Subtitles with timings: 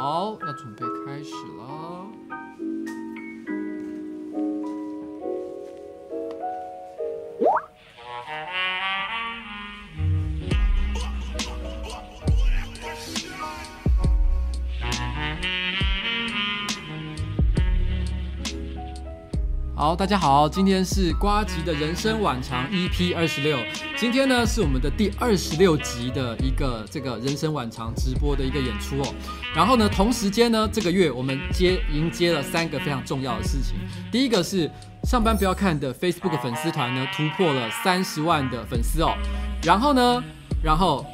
[0.00, 2.06] 好，要准备开始了。
[19.78, 23.56] 好，大家好，今天是瓜吉的人生晚长 EP 二十六，
[23.96, 29.14] 今天呢是我们的第二十六集的一个这个人生晚长直播的一个演出哦。
[29.54, 33.76] 然后呢，同时间呢，这个月我们接迎接了三个非常重要的事情。
[34.10, 34.68] 第一个是
[35.04, 39.14] 上班不要看的 Facebook 粉丝团呢突破了三十万的粉丝哦。
[39.62, 40.24] 然后呢，
[40.60, 41.06] 然后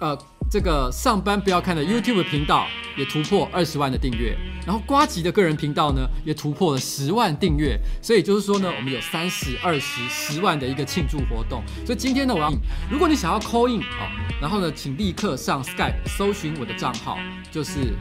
[0.00, 0.18] 呃。
[0.50, 4.36] 这个上班不要看的 YouTube 频道也突破二十万的订阅，
[4.66, 11.62] 然后瓜吉的个人频道呢也突破了十万订阅，所以就是说呢，我们有三十、二十、十万的一个庆祝活动。
[11.86, 12.52] 所以今天呢，我要，
[12.90, 17.16] 如果你想要 call in 哦，然后呢，请立刻上 Skype 搜寻我的账号，
[17.52, 17.94] 就是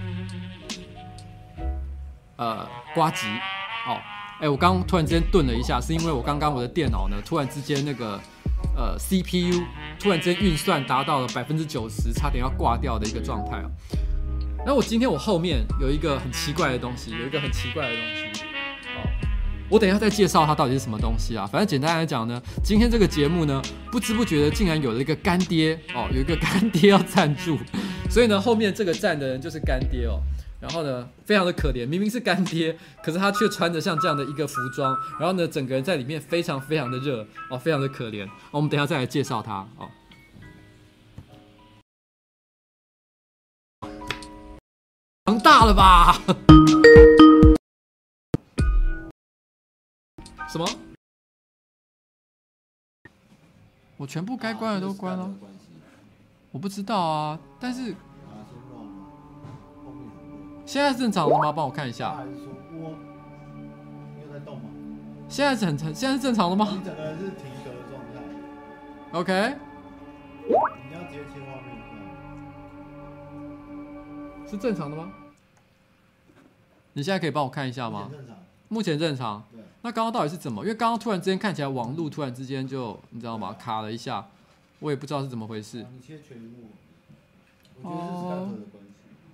[2.38, 3.28] 呃瓜吉
[3.88, 4.02] 哦。
[4.42, 8.20] 哎，我刚刚突然之间顿了一下，是因为我刚刚我的电脑呢突然之间那个。
[8.76, 9.64] 呃，CPU
[10.00, 13.70] 突然间运算达到了百分之九十，差点要挂掉的一个状态哦。
[14.66, 18.44] 那我今天我后面有一个很奇怪的东西，有一个很奇怪的东西
[18.96, 19.08] 哦。
[19.70, 21.46] 我等一下再介绍它到底是什么东西啊。
[21.46, 27.58] 反正简单来讲呢，今天这个节目呢，不知不觉的竟然有了一个干爹哦，有一个干爹要赞助，
[28.10, 30.22] 所以呢，后面这个站的人就是干爹哦。
[30.60, 38.30] 然后呢，非常的可怜，明明是干爹，可是他却穿着像这样的一个服装，然后呢，整个人在里面非常非常的热哦，非常的可怜。
[38.52, 39.90] 我们等一下再来介绍他哦。
[45.26, 46.14] 强大了吧？
[50.52, 50.68] 什么？
[53.96, 55.34] 我全部该关的都关了。
[56.52, 57.96] 我不知道啊，但是。
[60.70, 61.52] 现在是正常的吗？
[61.52, 62.12] 帮我看一下。
[62.12, 62.20] 我
[64.16, 64.70] 没有在动吗？
[65.28, 66.68] 现在是很正，现在是正常的吗？
[66.78, 68.22] 你整个人是停格的状态。
[69.14, 69.56] OK。
[70.48, 70.54] 你
[70.94, 71.76] 要直接切画面。
[74.48, 75.12] 是正常的吗？
[76.94, 78.12] 你现在可以帮我看一下吗？
[78.68, 79.42] 目前正常。
[79.82, 80.62] 那刚刚到底是怎么？
[80.62, 83.56] 因为刚刚突然之间看起来网路突然之间就你知道吗？
[83.58, 84.24] 卡了一下，
[84.78, 85.84] 我也不知道是怎么回事。
[85.92, 86.68] 你切全幕。
[87.82, 88.79] 我觉得是 Skype 的关系。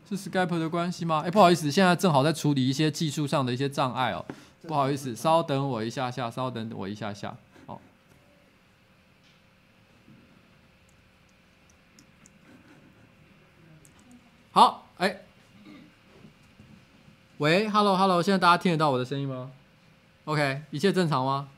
[0.08, 1.24] 是 Skype 的关系吗？
[1.26, 4.24] 哎，不好意思，现在正好在处理一些技术上的一些障碍哦。
[4.68, 7.36] 不好意思，稍等我一下下，稍等我一下下。
[7.66, 7.82] 好，
[14.52, 15.22] 好，哎，
[17.38, 19.52] 喂，Hello，Hello，现在大家听得到我的声音吗
[20.26, 21.50] ？OK，一切正常吗？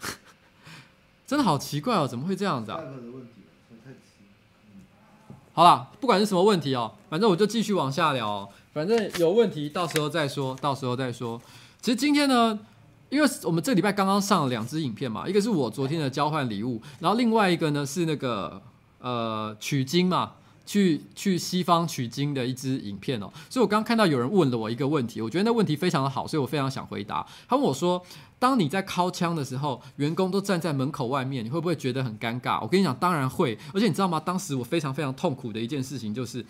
[1.26, 2.80] 真的好奇怪哦，怎么会这样子啊？
[5.56, 8.48] 好了，不管是什么问题哦，反正我就继续往下聊。
[8.72, 11.40] 反正有问题到时候再说，到时候再说。
[11.80, 12.58] 其实今天呢，
[13.08, 18.60] 因为我们这礼拜刚刚上了两支影片嘛，一个是我昨天的交换礼物，然后另外一个呢是那个
[18.98, 20.32] 呃取经嘛，
[20.66, 23.30] 去去西方取经的一支影片哦。
[23.48, 27.24] 所以我刚刚看到有人问了我一个问题，我觉得那问题非常的好，所以我非常想回答。
[27.48, 28.04] 他问我说。
[28.44, 32.60] 当你在敲枪的时候，员工都站在门口外面，你会不会觉得很尴尬？
[32.60, 33.58] 我跟你讲，当然会。
[33.72, 34.20] 而且你知道吗？
[34.20, 36.44] 当时我非常非常痛苦的一件事情就是，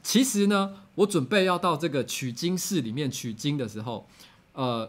[0.00, 4.06] 其实呢，我准备要到这个取经室里面取经的时候，
[4.52, 4.88] 呃。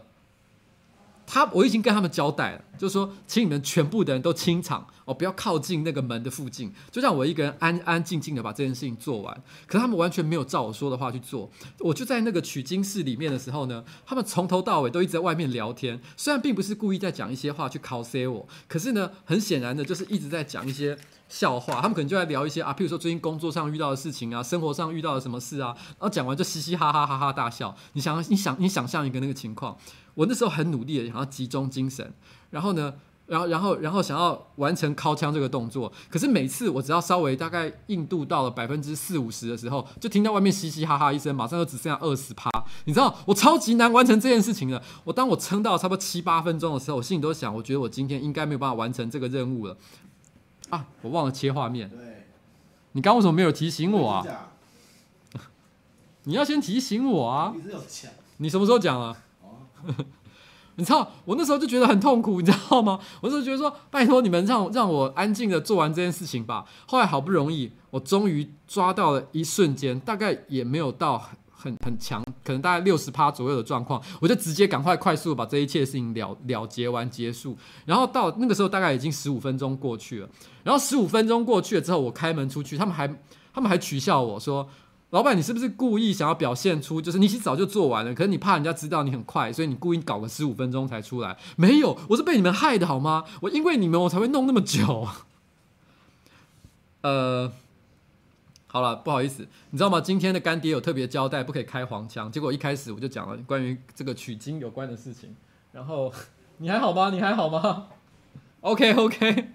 [1.26, 9.42] 他我已经跟他们交代了，就是说，请你们全部的人都清场哦，不要靠近那个门的附近，就让我一个人安安静静的把这件事情做完。
[9.66, 11.50] 可是他们完全没有照我说的话去做。
[11.78, 20.98] 我就在那个取经室里面的时候呢，他们从头到尾都一直在外面聊天，虽然并不是故意在讲一些话去考 C 我，可是呢，很显然的就是一直在讲一些
[21.32, 21.80] 笑话。
[21.80, 27.74] 他们可能就在聊一些啊，譬如说最近工作上遇到的事情啊，生活上遇到了什么事啊，然后讲完就嘻嘻哈哈哈哈大笑。
[27.94, 29.78] 你想，你想，你想象一个那个情况。
[30.14, 32.12] 我那时候很努力的想要集中精神，
[32.50, 32.92] 然后呢，
[33.24, 42.50] 然后然后然后想要完成敲枪这个动作，可是每次我只要稍微大概硬度到了百分之四五十的时候，就听到外面嘻嘻哈哈一声，马上就只剩下二十趴。
[42.84, 44.82] 你知道我超级难完成这件事情的。
[45.04, 49.74] 我当我撑到差不多七八分钟的时候，我心里都想，我觉得我今天应该没有办法完成这个任务了。
[50.72, 51.88] 啊，我忘了切画面。
[51.90, 51.98] 对，
[52.92, 54.48] 你刚刚为什么没有提醒我啊？
[56.24, 57.54] 你 要先提醒我啊！
[58.38, 59.16] 你什么时候讲了？
[60.76, 62.98] 你知道，我那时候就觉得很痛苦， 你知道吗？
[63.20, 66.64] 我那时候觉得说，拜托你们让让我安静的做完这件事情吧。
[66.86, 71.30] 后来好不容易，我终于抓到了一瞬间，大概也没有到
[71.62, 77.56] 很很强，可能大概六十趴左右的状况，我就直接赶快快速把这一切事情了了结完结束。
[77.86, 80.28] 然后到那个时候，大概已经十五分钟过去了。
[80.64, 83.06] 然后十五分钟过去了之后，我开门出去，他们还
[83.54, 84.68] 他们还取笑我说。
[85.10, 91.36] 老板，你是不是故意想要表现出，就是你其实早就做完了，可是你怕人家知道你很快，所以你故意搞个十五分钟才出来？
[91.56, 93.24] 没有，我是被你们害的好吗？
[93.42, 95.06] 我因为你们我才会弄那么久。
[97.02, 97.52] 呃，
[98.72, 100.00] 好了，不好意思，你知道吗？
[100.00, 105.36] 今天的干爹有特别交代，不可以开黄腔，结果一开始我就讲了关于这个取经有关的事情。
[105.72, 106.10] 然后
[106.56, 107.10] 你还好吗？
[107.10, 107.88] 你还好吗？
[108.62, 109.50] OK OK。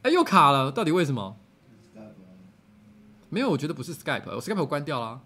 [0.00, 1.36] 哎，又卡了，到底为什么？
[3.28, 5.20] 没有，我觉得不是 Skype，我 Skype 我关掉了。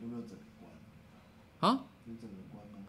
[0.00, 0.44] 有没有整个
[1.60, 1.70] 关？
[1.70, 1.84] 啊？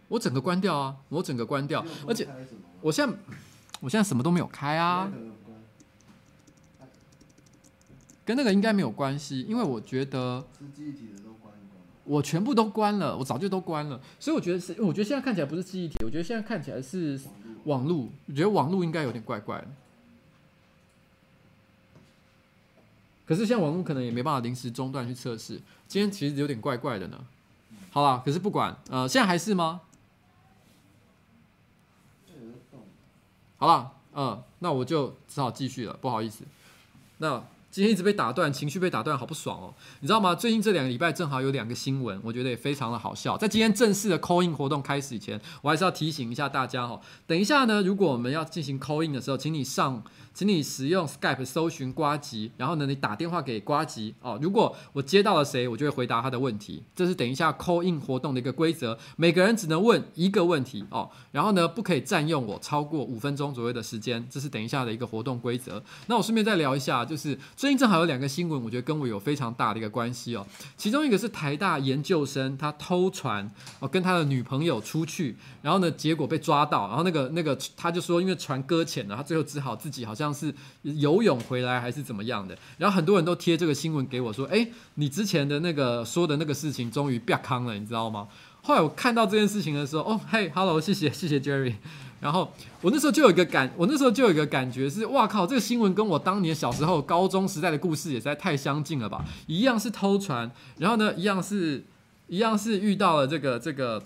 [0.08, 0.96] 我整个关掉啊！
[1.10, 2.26] 我整个关掉，而且
[2.80, 3.18] 我现在
[3.82, 5.12] 我现在什么都没有开啊。
[8.26, 10.44] 跟那个应该没有关系，因为我觉得
[12.04, 17.20] 我全部都关了，我早就都关了，所以我觉得是，我觉得现在看起来不是记忆体，我觉得现在看起来是
[17.66, 19.68] 网络，我觉得网络应该有点怪怪的。
[23.28, 25.62] 可是现在网络可能也没办法临时中断去测试。
[25.88, 27.26] 今天其实有点怪怪的呢。
[27.92, 29.82] 好了，可是不管，呃，现在还是吗？
[33.58, 36.44] 好了，嗯、那我就只好继续了，不好意思。
[37.20, 37.44] 那。
[37.76, 39.74] 今天一直被打断，情绪被打断，好不爽哦！
[40.00, 40.34] 你知道吗？
[40.34, 43.38] 最近这两个礼拜正好有两个新闻，我觉得也非常的好笑。
[43.38, 47.02] 在今天正式的 call in 活动开始以前，我还是要提醒一下大家哦。
[47.28, 50.02] 等一下呢，如果我们要进行 call in 的时候，请你上，
[50.34, 54.40] 请你使用 Skype 搜寻呱吉，然后呢，你打电话给呱吉哦。
[54.42, 56.82] 如果我接到了谁，我就会回答他的问题。
[56.96, 61.10] 这是等一下 call in 活动的一个规则，每个人只能问一个问题哦。
[61.34, 65.84] 然后呢，不可以占用我超过五分钟左右的时间，这是等一下的一个活动规则。
[66.08, 67.38] 那我顺便再聊一下，就是。
[67.66, 70.46] 最近正好有两个新闻，我觉得跟我有非常大的一个关系哦。
[70.78, 80.54] 其中一个是台大研究生，他偷船哦，跟他的女朋友出去，然后呢，结果被抓到，然后那个那个他就说，因为船搁浅了，他最后只好自己好像是
[80.84, 82.56] 游泳回来还是怎么样的。
[82.78, 88.28] 然后很多人都贴这个新闻给我说，哎，你之前的那个说的那个事情终于变康了，你知道吗？
[88.62, 91.74] 后来我看到这件事情的时候，哦，嘿，hello，谢谢谢谢 Jerry。
[92.22, 92.52] 然后
[92.82, 99.24] 我那时候就有一个感，我那时候就有一个感觉是，哇靠，这个新闻跟我当年小时候高中时代的故事也实在太相近了吧？
[99.46, 101.84] 一样是偷船，然后呢，一样是，
[102.28, 104.02] 一样是遇到了这个这个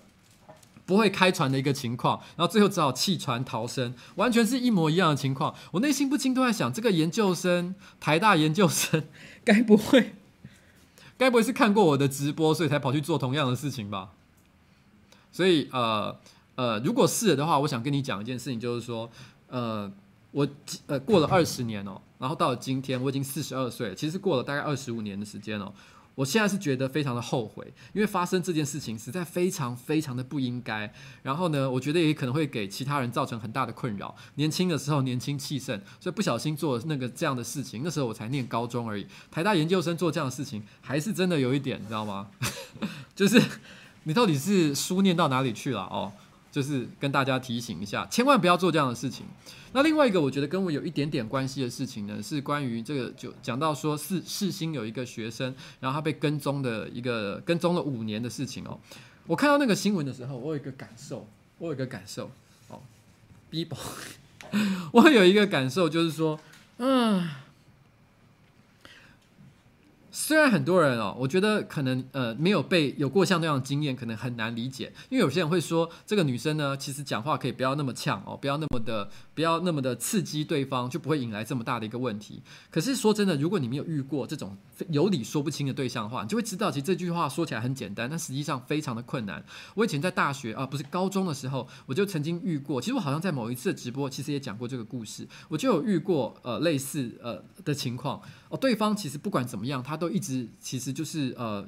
[0.86, 5.56] 不会开船的一个情况，然后最后只好弃船逃生，完全是一模一样的情况。
[5.72, 9.04] 我内心不禁都在想，这个研究生，台大研究生，
[9.46, 10.16] 该不会，
[11.18, 14.10] 该不会是看过我的直播，所以才跑去做同样的事情吧？
[15.32, 16.18] 所以呃。
[16.60, 19.10] 呃，如果是的话，我想跟你讲一件事情，就是说，
[19.48, 19.90] 呃，
[20.32, 20.46] 我
[20.88, 25.72] 呃过了二十年哦，然后到了今天，我已经四十二岁，其实过了大概二十五年的时间哦，
[26.16, 30.94] 我现在是觉得非常的后悔，因为发生这件事情实在非常非常的不应该。
[31.24, 34.14] 然后呢，我觉得也可能会给其他人造成很大的困扰。
[34.36, 37.84] 年轻的时候年轻气盛，所以不小心做了那个这样的事情。
[37.86, 42.28] 那时候我才念高中而已，台大研究生做这样的事情，还是真的有一点，你知道吗？
[43.16, 43.42] 就是
[44.04, 46.12] 你到底是书念到哪里去了哦？
[46.60, 49.26] 就是跟大家提醒一下，千万不要做这样的事情。
[49.72, 58.78] 那另外一个，我觉得跟我有一点点关系的事情呢，是关于这个，就讲到说是世新有一个学生，然后他被跟踪的一个跟踪了五年的事情哦。
[59.26, 61.26] 我看到那个新闻的时候，我有一个感受，
[61.60, 62.30] 我有一个感受
[62.68, 62.82] 哦
[63.50, 63.78] ，Bibo，
[64.92, 66.38] 我有一个感受就是说，
[66.80, 67.26] 嗯。
[70.22, 74.92] 虽然很多人哦，我觉得可能呃没有被有过像这样的经验，可能很难理解。
[75.08, 82.44] 因为有些人会说，这个女生呢，其实讲话可以不要那么呛哦，不要那么的不要那么的刺激对方，就不会引来这么大的一个问题。
[82.70, 84.58] 可是说真的，如果你没有遇过这种
[84.90, 89.42] 有理说不清的对象的话，你就会知道，其实这句话说起来很简单，但实际上非常的困难。
[89.76, 92.82] 我以前在大学啊，不是高中的时候，我就曾经遇过。
[92.82, 98.58] 其实我好像在某一次直播，其实也讲过这个故事，我就有遇过呃类似呃的情况哦。
[98.58, 101.68] 对方其实不管怎么样，他都一直其实就是呃，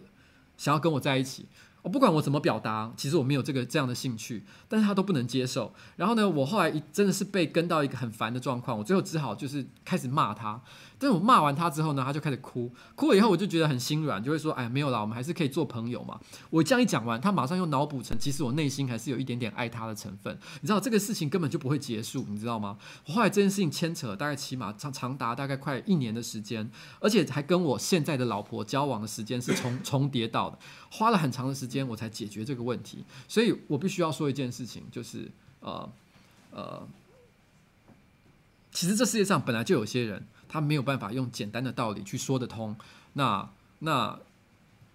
[0.58, 1.46] 想要跟我在一起。
[1.84, 5.74] 我不管我怎么表达，其实我没有这个这样的兴趣，但是他都不能接受。
[5.96, 10.62] 然后呢，我后来真的是被跟到一个很烦的状况，我最后只好就是开始骂他。
[11.04, 16.20] 但我骂完他之后呢，他就开始哭，哭了以后我就觉得很心软，就会说：“哎，没有啦，我们还是可以做朋友嘛。”
[16.52, 20.38] 我这样一讲完，他马上又脑补成，其实我内心还是有一点点爱他的成分。
[20.62, 22.78] 你知道这个事情根本就不会结束，你知道吗？
[23.08, 30.60] 后来这件事情牵扯大概起码长长达大概快一年的时间，而且还跟我现在的老婆交往的时间是重重叠到的，
[30.92, 33.04] 花了很长的时间我才解决这个问题。
[33.28, 35.32] 所以我必须要说一件事情，就是
[35.62, 35.90] 呃
[36.52, 36.88] 呃，
[38.72, 40.28] 其实这世界上本来就有些人。
[40.52, 42.76] 他没有办法用简单的道理去说得通，
[43.14, 44.20] 那那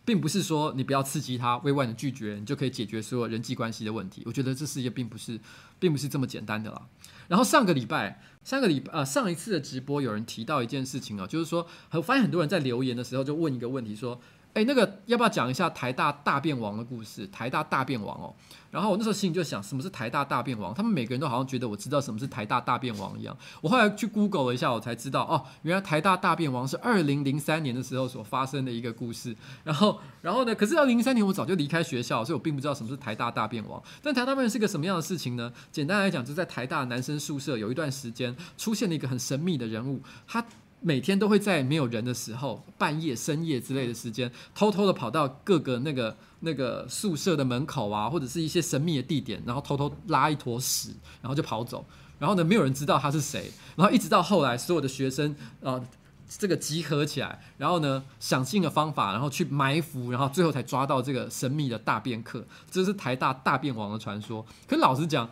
[0.04, 4.22] 并不是说你不要刺激他，委婉的拒绝，你就可以解决所有人际关系的问题。
[4.26, 5.40] 我觉得这世界并不是，
[5.78, 6.82] 并不是这么简单的啦。
[7.28, 14.20] 然后上个礼拜，上个礼拜呃上一次的直播，有人提到一件事情啊，就是说，我发现很多人在留言的时候就问一个问题，说。
[14.54, 17.26] 哎，那个要不要讲一下台大大便王的故事？
[17.26, 18.34] 台大大便王哦，
[18.76, 20.74] 然后我那时候心里就想，什么是台大大便王？
[20.74, 23.34] 他们每个人都好像觉得我知道什么是台大大便王一样。
[23.62, 29.34] 我后来去 Google 了一下，我才知道哦，原来台大大便王是二零零三年的时候所发生的一个故事。
[29.64, 30.54] 然后，然后呢？
[30.54, 33.82] 可是二零零三年我早就离开学校，所以我并不知道什么是台大大便王。
[34.02, 35.50] 但台大便是个什么样的事情呢？
[35.72, 40.44] 简单来讲，就在台大男生宿舍有一段时间出现了一个很神秘的人物，他。
[40.82, 50.90] 每天都会在没有人的时候，半夜、深夜之类的时间，偷偷的跑到各个那个那个宿舍的门口啊，或者是一些神秘的地点，然后偷偷拉一坨屎，
[51.20, 51.84] 然后就跑走。
[52.18, 53.50] 然后呢，没有人知道他是谁。
[53.76, 55.84] 然后一直到后来，所有的学生啊、呃，
[56.28, 62.44] 这个集合起来，然后呢，想尽了方法，然后去埋伏，然后最后才抓到这个神秘的大便客。
[62.70, 64.44] 这是台大大便王的传说。
[64.66, 65.30] 可老实讲，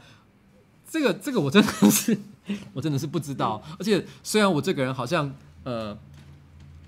[0.89, 2.19] 这个这个我真的是。
[2.75, 5.97] 我真的是不知道， 而且虽然我这个人好像呃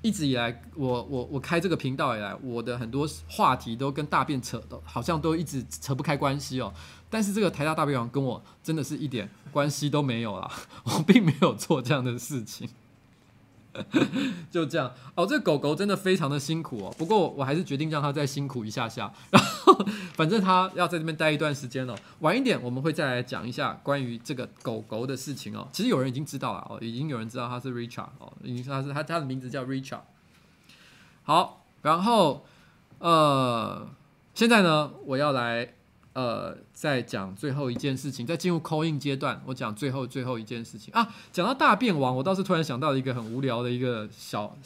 [0.06, 6.72] 一直以来，我我我开这个频道以来，我的很多话题都跟大便扯的，好像都一直扯不开关系哦。
[7.10, 10.48] 但是这个台大大便王跟我真的是一点关系都没有啦，
[10.86, 12.68] 我并没有做这样的事情。
[14.50, 16.94] 就这样哦，这狗狗真的非常的辛苦哦。
[16.98, 19.12] 不过我还是决定让它再辛苦一下下。
[19.30, 19.78] 然后
[20.14, 21.98] 反正它要在这边待一段时间了哦。
[22.20, 25.68] 晚一点我们会再来讲一下关于这个狗狗的事情哦。
[25.72, 30.00] 其实有人已经知道了哦，已经有人知道它是 Richard 哦，已经它是它它的名字叫 Richard。
[31.22, 32.44] 好，然后
[32.98, 33.88] 呃，
[34.34, 35.75] 现在呢，我要来。
[36.16, 41.14] 呃，在讲最后一件事情，在进入 call in 阶段，我讲最后最后一件事情啊。
[41.30, 44.56] 讲到大便王，我倒是突然想到了一个很无聊的一个小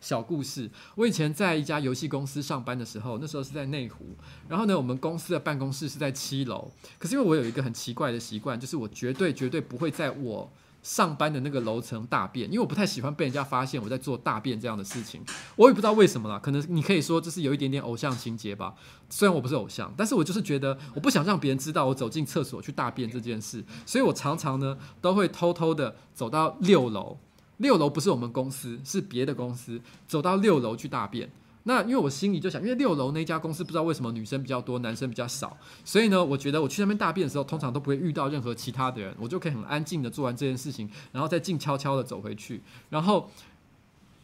[0.00, 0.70] 小故事。
[0.94, 4.16] 我以前在一家游戏公司上班的时候，那时候是在内湖，
[4.48, 6.70] 然后呢，我们公司的办公室是在七楼。
[6.98, 10.50] 可是因为我有一个很奇怪的习惯，就是我绝对绝对不会在我
[10.84, 15.20] 上班的那个楼层大便，因为我不太喜欢被人家发现我在做大便这样的事情。
[15.56, 18.74] 我也不知道为什么啦，可能你可以说这是有一点点偶像情节吧。
[19.08, 27.18] 虽然我不是偶像，但是我就是觉得我不想让别人知道我走进厕所去大便这件事，所以我常常呢都会偷偷的走到六楼。
[27.56, 31.30] 六楼不是我们公司，是别的公司，走到六楼去大便。
[31.66, 43.30] 那因为我心里就想，因为六楼那家公司不知道为什么女生比较多，男生比较少，所以呢，我觉得我去那边大便的时候，通常都不会遇到任何其他的人，我就可以很安静的做完这件事情，然后再静悄悄的走回去，然后，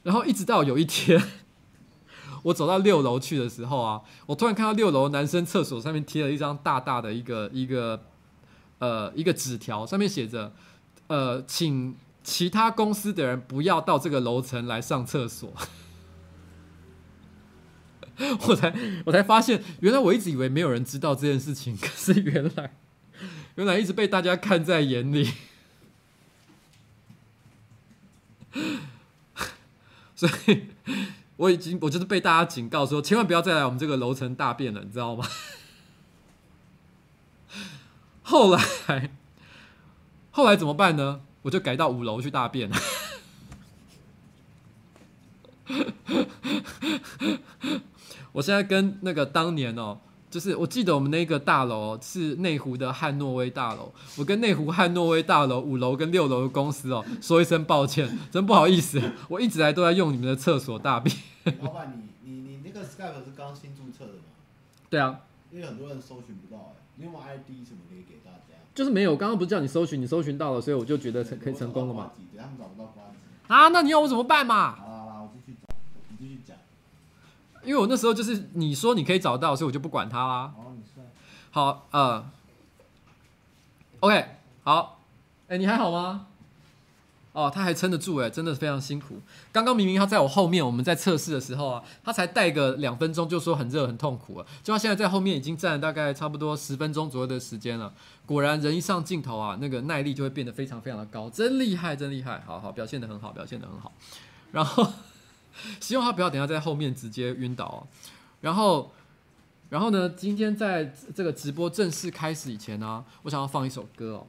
[0.02, 1.18] 然后一直到有一天，
[2.42, 8.02] 我走到六楼去的时候啊，我突然看到六楼男生厕所上面贴了一张大大的一个一个
[8.80, 10.52] 呃一个纸条，上面写着
[11.06, 15.50] 呃，请其他公司的人不要到这个楼层来上厕所。
[18.48, 18.74] 我才
[19.06, 22.74] 我才发现，原来我一直以为没有人知道这件事情， 可是原来
[23.56, 25.32] 原来一直被大家看在眼里，
[30.14, 30.66] 所以
[31.36, 35.26] 我已经我就是被大家警告说，千万不要再来我们这个楼层大便了，你知道吗？
[38.22, 39.10] 后来
[40.30, 41.22] 后来怎么办呢？
[41.42, 42.76] 我就改到五楼去大便了。
[48.32, 49.98] 我现在跟那个当年哦，
[50.30, 61.16] 就是我记得我们那个大楼是内湖的汉诺威大楼，我跟内湖汉诺威大楼五楼跟六楼的公司哦说一声抱歉，真不好意思，我一直来都在用你们的厕所大便。
[61.60, 61.92] 老板，
[62.24, 64.24] 你你你那个 Skype 是刚新注册的吗？
[64.88, 65.20] 对啊，
[65.50, 68.54] 因为很多人搜寻不到哎，你有没有 ID 什么可以给大家？
[68.74, 72.12] 就是没有，刚刚不是叫你搜寻，你搜寻到了，所以我就觉得成可以成功了嘛。
[72.38, 72.94] 他们找不到
[73.48, 74.76] 啊，那你要我怎么办嘛？
[77.64, 80.54] 因为我那时候就是你说你可以找到，所以我就不管他啦。
[80.56, 81.02] 哦，你帅。
[81.50, 82.24] 好，呃
[84.00, 84.24] ，OK，
[84.62, 85.00] 好，
[85.48, 86.26] 哎，你还好吗？
[87.32, 89.20] 哦，他还撑得住，哎，真的非常辛苦。
[89.52, 97.92] 刚刚明明他在我后面，我们在测试的时候啊，他才带个两分钟就说很热很痛苦了，就他现在在后面已经站了大概差不多十分钟左右的时间了。
[98.26, 102.42] 果然，人一上镜头啊，那个耐力就会变得非常非常的高，真厉害，真厉害。
[102.46, 103.92] 好好，表现得很好，表现得很好。
[104.52, 104.86] 然后。
[105.80, 107.86] 希望他不要等下在后面直接晕倒。
[108.40, 108.90] 然后，
[109.68, 110.08] 然后呢？
[110.10, 114.26] 今天在这个直播正式开始以前呢，我想要放一首歌哦。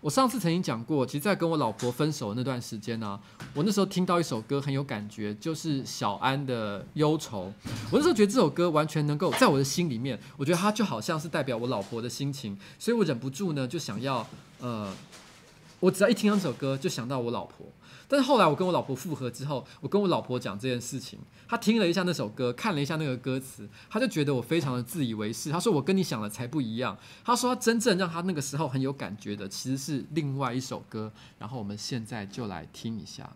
[0.00, 3.20] 我上次曾经讲过，其实，在跟我老婆分手的那段时间呢，
[3.54, 7.52] 我那时候听到一首歌很有感觉，就是小安的《忧愁》。
[7.88, 14.26] 我那时候觉得这首歌完全能够在我的心里面，我觉得它就好像是代表我老婆的心情，所以我忍不住呢就想要，
[14.58, 14.92] 呃，
[15.78, 17.64] 我只要一听到这首歌就想到我老婆。
[18.12, 25.50] 但是后来我跟我老婆复合之后，我跟我老婆讲这件事情，她听了一下那首歌，看了一下那个歌词，她就觉得我非常的自以为是。
[25.50, 26.94] 她说我跟你想的才不一样。
[27.24, 31.10] 她说她真正让她那个时候很有感觉的，其实是另外一首歌。
[31.38, 33.34] 然后我们现在就来听一下。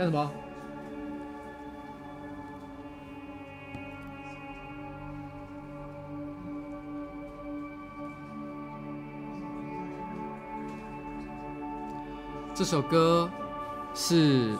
[0.00, 0.30] 干什么？
[12.54, 13.30] 这首歌
[13.94, 14.56] 是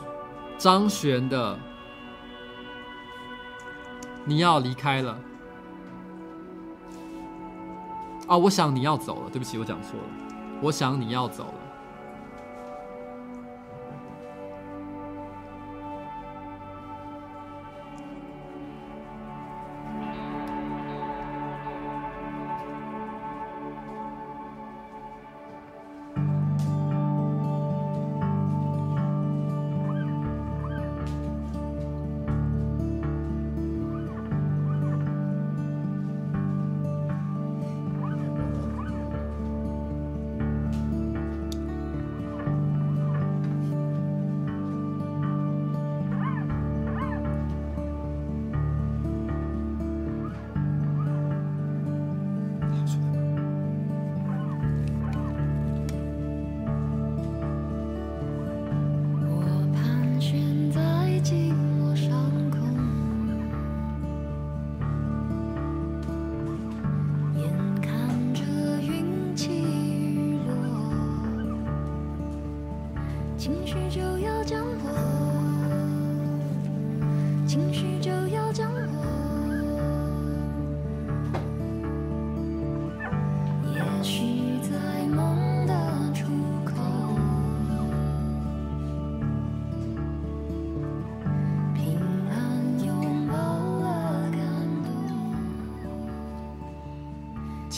[0.58, 1.54] 张悬的
[4.26, 5.18] 《你要离开了》
[8.30, 8.36] 啊！
[8.36, 10.04] 我想你要走了，对不起，我讲错了。
[10.60, 11.59] 我想你要走了。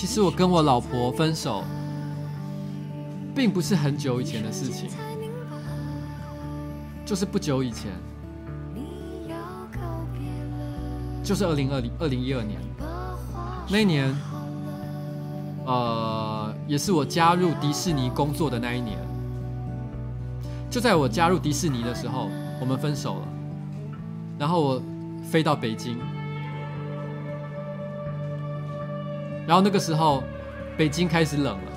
[0.02, 1.62] 其实我跟我老婆分手，
[3.36, 4.90] 并不是很久以前的事情，
[7.06, 7.92] 就是不久以前，
[11.22, 12.60] 就是二零二零二零一二年
[13.68, 14.12] 那一年，
[15.66, 18.98] 呃，也是我加入迪士尼工作的那一年。
[20.68, 22.28] 就在我加入迪士尼的时候，
[22.60, 23.28] 我们分手了，
[24.36, 24.82] 然后我
[25.30, 25.96] 飞到北京。
[29.46, 30.22] 然后那个时候，
[30.76, 31.72] 北京开始冷了，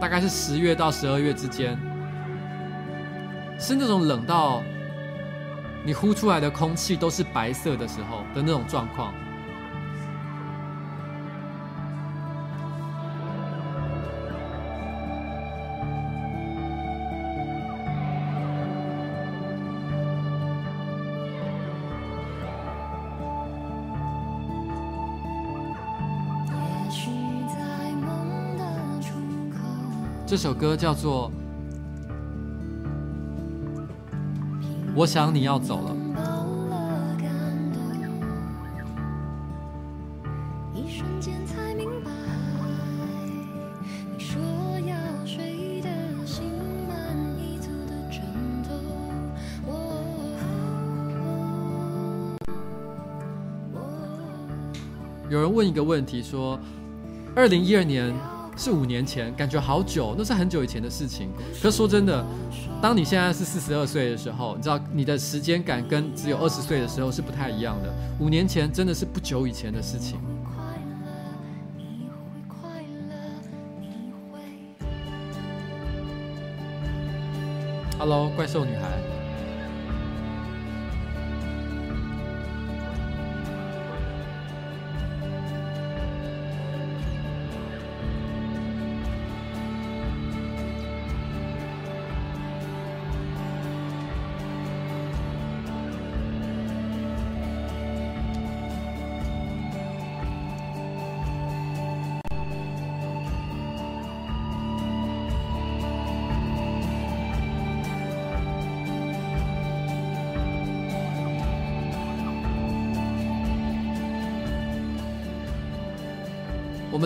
[0.00, 1.78] 大概是十月到十二月之间，
[3.58, 4.62] 是那种冷到
[5.84, 9.12] 你呼出来的空气都是白色的时候的那种状况。
[30.26, 31.30] 这首歌叫做
[34.96, 35.90] 《我想你要走了》。
[55.28, 56.58] 有人问一个问题说
[57.36, 58.12] ：“二零一二年。”
[58.56, 61.28] 是五年前，感觉好久，那是很久以前的事情。
[61.62, 62.24] 可是说真的，
[62.80, 67.94] 当你现在是四十二岁的时候，你知道你的时间感跟只有二十岁的时候是不太一样的。
[68.18, 70.18] 五年前真的是不久以前的事情。
[77.98, 79.15] Hello，怪兽女孩。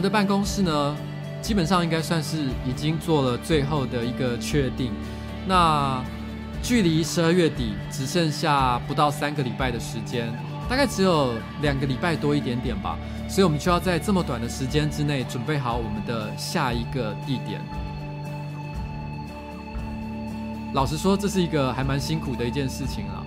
[0.00, 0.96] 们的办公室呢，
[1.42, 4.90] 基本上应该算是已经做了最后的一个确定。
[5.46, 6.02] 那
[6.62, 10.32] 距离十二月底只剩下不到三个礼拜的时间，
[10.70, 12.96] 大概只有两个礼拜多一点点吧，
[13.28, 17.60] 所以我们就要在这么短的时间之内准备好我们的下一个地点。
[20.72, 23.26] 老实说，这是一个还蛮辛苦的一件事情了，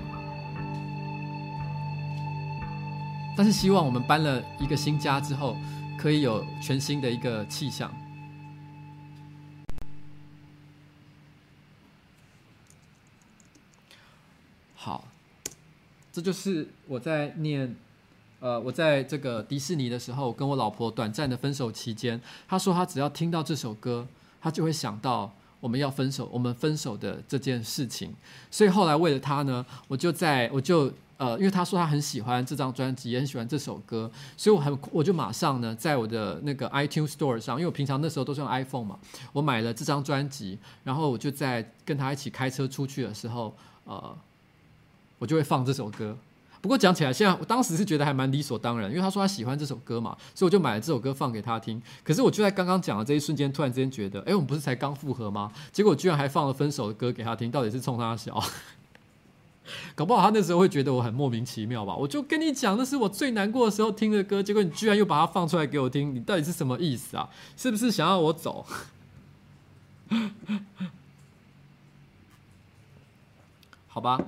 [3.38, 5.56] 但是希望我们搬了一个新家之后，
[6.04, 7.90] 可以有全新的一个气象。
[14.76, 15.08] 好，
[16.12, 17.74] 这就是我在念，
[18.42, 24.06] 呃，我在这个迪士尼的时候，跟我老婆短暂的分手期间，她说她只要听到这首歌，
[24.42, 28.14] 她就会想到我们要分手，我们分手的这件事情。
[28.52, 30.92] 所以后来为了她呢，我就在我就
[31.24, 39.00] 呃，因为他说他很喜欢这张专辑，也很喜欢这首歌，所以我很我就马上呢，在我的那个 iTunes Store 上，因为我平常那时候都是用 iPhone 嘛，
[39.32, 43.56] 我买了这张专辑，然后我就在跟他一起开车出去的时候，
[43.86, 44.18] 呃。
[45.20, 46.18] 我就会放这首歌，
[46.60, 51.82] 不过讲起来，现在我当时是觉得还蛮理所当然，因为他说他喜欢这首歌嘛，所以我就买了这首歌放给他听。
[52.04, 55.50] 可是我就在刚刚讲的这一瞬间，突然之间觉得，哎，我们不是才刚复合吗？
[55.72, 58.38] 结果居然还放了分手的歌给他听，到底是冲他笑？
[59.96, 61.96] 搞不好他那时候会觉得我很莫名其妙吧？
[61.96, 67.30] 我就跟你讲，那是我最难过的时候听的歌，结果你居然又把它放出来给我听，你到底是什么意思啊？
[67.56, 68.66] 是不是想要我走？
[73.88, 74.20] 好吧，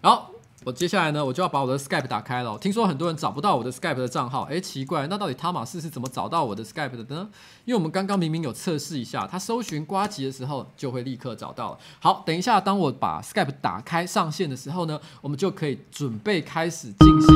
[0.00, 0.34] 然后。
[0.68, 2.58] 我接下来呢，我就要把我的 Skype 打开了。
[2.58, 7.26] 听说很多人找不到我的 Skype 的账号，诶，奇怪，那到底汤马士是怎么找到我的 Skype 的呢？
[7.64, 11.78] 因为我们刚刚明明有测试一下，他搜寻瓜吉的时候就会立刻找到了。
[12.00, 17.34] 好，等一下，当我把 Skype 打开上线的时候呢，我们就可以准备开始进行。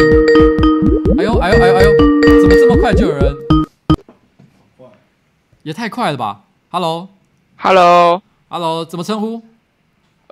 [1.17, 1.91] 哎呦，哎呦，哎呦，哎呦，
[2.43, 3.35] 怎么这么快就有人？
[5.63, 9.43] 也太快了吧！Hello，Hello，Hello，怎么称呼？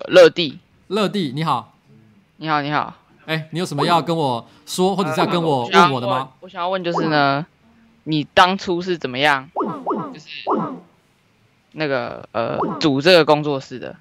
[0.08, 0.58] 乐蒂，
[0.88, 1.72] 乐蒂，你好。
[2.42, 2.94] 你好，你好。
[3.26, 6.16] 哎、欸，你有什么要跟我说，或者是要跟我问我的吗？
[6.20, 7.44] 呃、我想要问，就是呢，
[8.04, 9.46] 你当初是怎么样，
[10.14, 10.26] 就是
[11.72, 13.94] 那个呃，组这个工作室的？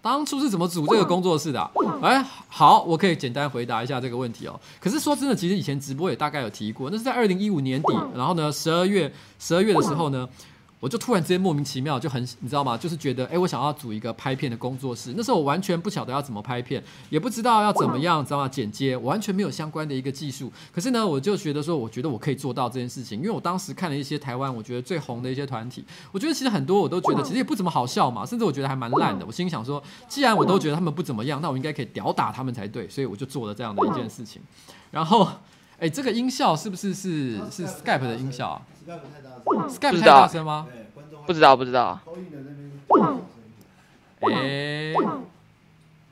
[0.00, 1.68] 当初是怎么组这个工作室的、啊？
[2.00, 4.60] 哎、欸，好，我可以简单回答一下这个问题哦。
[4.78, 10.28] 可是说真的，其实以前直播也大概有提过，那是在二零一五年底，然后呢，十二月十二月的时候呢。
[10.84, 12.76] 我就突然之间莫名其妙就很，你知道吗？
[12.76, 15.14] 就是觉得，哎，我想要组一个拍片的工作室。
[15.16, 18.46] 那时候我完全不晓得要怎么拍片，也不知道要怎么样，知道吗？
[18.46, 20.52] 剪接，我完全没有相关的一个技术。
[20.70, 29.24] 可是呢，我就觉得说，我觉得我可以做到这件事情，因为我当时看了一些台湾我觉得最红的一些团体，我觉得其实很多我都觉得其实也不怎么好笑嘛，甚至我觉得还蛮烂的。
[29.24, 34.42] 我心想说，既然我都觉得他们不怎么样，那我应该可以吊打他们才对，所以我就做了这样的一件事情。
[34.90, 35.26] 然后，
[35.78, 39.30] 哎，这个音效是不是是是 Skype 的音效啊？Skype 太大
[40.28, 40.66] 声吗？
[41.26, 42.00] 不知道，不知道。
[44.20, 44.92] 哎，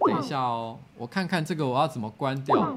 [0.01, 2.77] 等一下哦，我看看这个我要怎么关掉。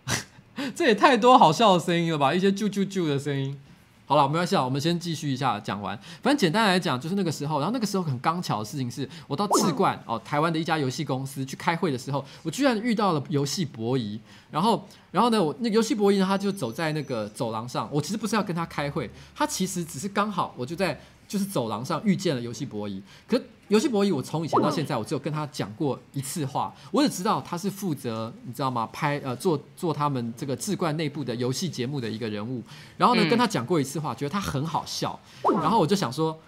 [0.74, 2.32] 这也太多好笑的声音了吧？
[2.32, 3.58] 一些啾啾啾的声音。
[4.06, 5.98] 好了，没关系啊，我们先继续一下讲完。
[6.22, 14.18] 反正简单来讲，就是那个时候，然后那个时候很刚巧的事情是，我到智冠哦，台湾的一家游戏公司去开会的时候，我居然遇到了游戏博弈。
[14.50, 17.88] 然后，然后呢，我那游戏博弈呢，他就走在那个走廊上。
[17.92, 20.98] 我其实不是要跟他开会，他其实只是刚好，我就在。
[21.28, 23.36] 就是走廊上遇见了游戏博弈，可
[23.68, 28.88] 游戏博弈我从以前到现在我只有跟他讲过一次话，我只知道他是负责你知道吗？
[28.92, 32.62] 拍呃做做他们这个志冠内部的游戏节目的一个人物，
[32.96, 35.18] 然后呢跟他讲过一次话，觉得他很好笑，
[35.60, 36.38] 然后我就想说，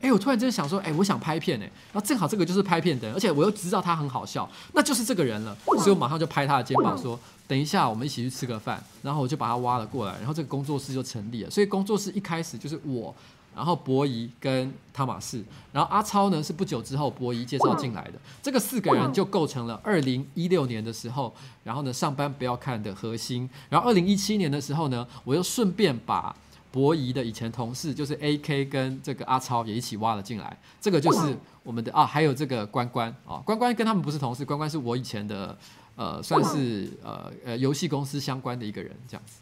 [0.00, 13.12] 哎，我突然间想说，哎，我想拍片哎，然后正好这个就是拍片的，而且我又知道他很好笑，那就是这个人了，所以我马上就拍他的肩膀说，等一下我们一起去吃个饭，然后我就把他挖了过来，然后这个工作室就成立了，所以工作室一开始就是我。
[13.56, 15.42] 然后博仪跟汤马士，
[15.72, 23.48] 然后阿超呢是不久之后博仪介绍进来的，这个四个人就构成了二零一六年的时候，然后呢上班不要看的核心。
[23.70, 26.36] 然后二零一七年的时候呢，我又顺便把
[26.70, 30.54] 博仪的以前同事，就是 AK 跟这个阿超也一起挖了进来。
[30.78, 35.56] 这个就是我们的啊，还有这个关关啊，关关跟他们不是同事，关关是我以前的
[35.96, 39.40] 呃，算是呃呃游戏公司相关的一个人，这样子。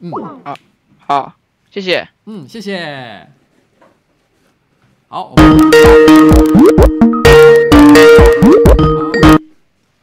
[0.00, 0.10] 嗯，
[0.44, 0.58] 好，
[1.06, 1.34] 好，
[1.70, 2.06] 谢谢。
[2.26, 3.26] 嗯，谢谢。
[5.14, 5.32] 好，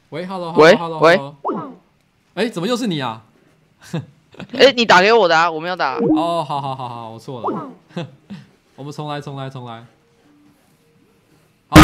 [0.10, 1.19] 喂，Hello，喂，Hello，喂，
[2.36, 3.21] 哎，怎么又是你啊？
[4.58, 5.97] 哎，你打给我的啊，我没有打。
[5.97, 7.69] 哦，好好好好，我错了。
[8.78, 9.84] 我们重来，重来，重来。
[11.67, 11.78] 好。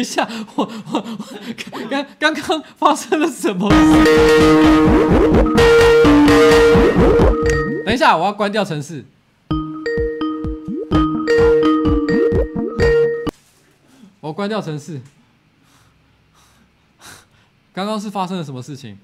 [0.00, 1.06] 一下，我我
[1.72, 3.76] 我刚刚刚发生了什么事？
[7.84, 9.04] 等一下，我要关掉城市。
[14.20, 15.00] 我关掉城市。
[17.72, 18.98] 刚刚是发生了什么事情？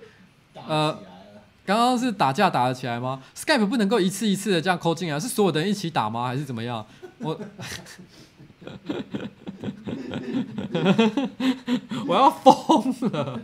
[0.66, 0.98] 呃，
[1.64, 6.26] 刚刚是打架打了起来吗？Skype 不能够一次一次的这样扣进来，是所有的人一起打吗？
[6.26, 6.86] 还是怎么样？
[7.18, 7.38] 我。
[12.06, 13.40] 我要疯了！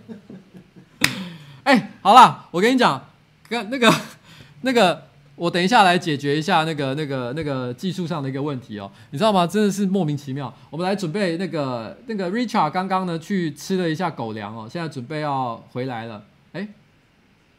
[1.64, 3.02] 哎、好啦，我跟你讲，
[3.48, 3.92] 跟那个
[4.62, 5.04] 那个，
[5.36, 8.90] 我等一下来解决一下那个那个那个技术上的一个问题哦。
[9.10, 9.46] 你知道吗？
[9.46, 10.52] 真的是莫名其妙。
[10.70, 16.24] 我们来准备那个那个 Richard 刚刚呢去吃了一下狗粮哦，现在准备要回来了。
[16.52, 16.68] 哎、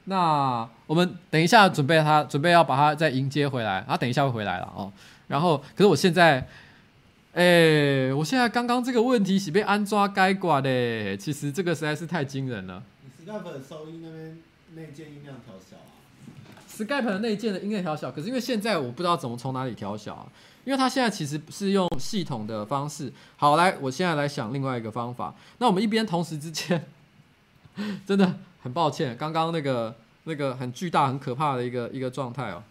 [0.05, 4.91] 那我们等一下准备他准备要把他再迎接回来，他等一下会回来了哦。
[5.27, 6.47] 然后，可是我现在。
[7.33, 12.83] 哎、我现在刚刚这个问题是被安抓该管的，其实这个实在是太惊人了。
[13.25, 14.37] Skype 的收音那边
[14.75, 15.89] 内建音量调小啊
[16.69, 20.27] ？Skype 的内建的音量调小，可是因为现在我不知道怎么从哪里调小啊，
[20.63, 23.11] 因为它现在其实是用系统的方式。
[23.35, 25.33] 好，来，我现在来想另外一个方法。
[25.57, 26.85] 那我们一边同时之间，
[28.05, 32.61] 真的很抱歉，刚刚那个那个很巨大、很可怕的一个一个状态哦。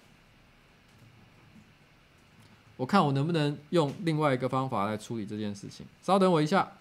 [2.82, 5.86] 我看我能不能用另外一个方法来处理这件事情。
[6.02, 6.72] 稍等我一下。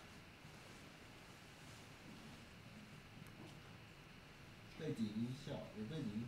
[4.80, 6.28] 背景音效，有背景音效。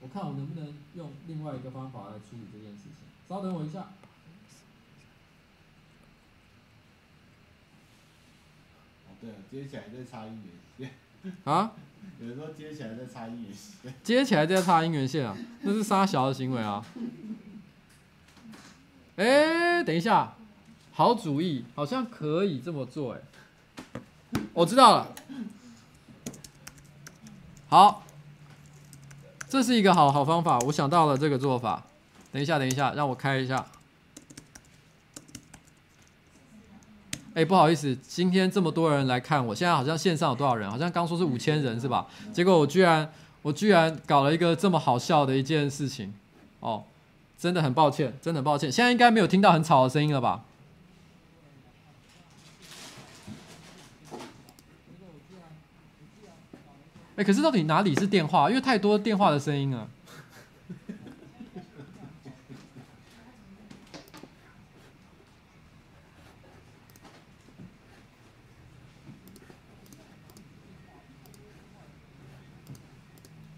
[0.00, 2.92] 我看我能不能用另外一个方法来处理这件事情。
[3.28, 3.80] 稍等我一下。
[9.08, 10.40] 哦，对了，接起来再插音
[10.78, 11.32] 源线。
[11.42, 11.72] 啊？
[12.20, 13.92] 有人说接起来再插音源线。
[14.04, 15.36] 接起来再插音源线啊？
[15.62, 16.86] 那是杀小的行为啊。
[19.20, 20.32] 哎，等一下，
[20.94, 23.12] 好主意，好像可以这么做。
[23.12, 23.20] 哎，
[24.54, 25.08] 我知道了。
[27.68, 28.02] 好，
[29.46, 31.82] 这是一个好好方法，我想到了这个做法。
[32.32, 33.66] 等一下，等一下，让我开一下。
[37.34, 40.70] 哎，不好意思，今天这么多人来看我，现在好像线上有多少人？
[40.70, 42.06] 好像刚说是五千人是吧？
[42.32, 46.14] 结果我居然，我居然搞了一个这么好笑的一件事情，
[46.60, 46.84] 哦。
[47.40, 48.70] 真的很抱歉，真的很抱歉。
[48.70, 50.44] 现在应该没有听到很吵的声音了吧？
[57.16, 58.50] 哎，可是到底哪里是电话？
[58.50, 59.88] 因为太多电话的声音了。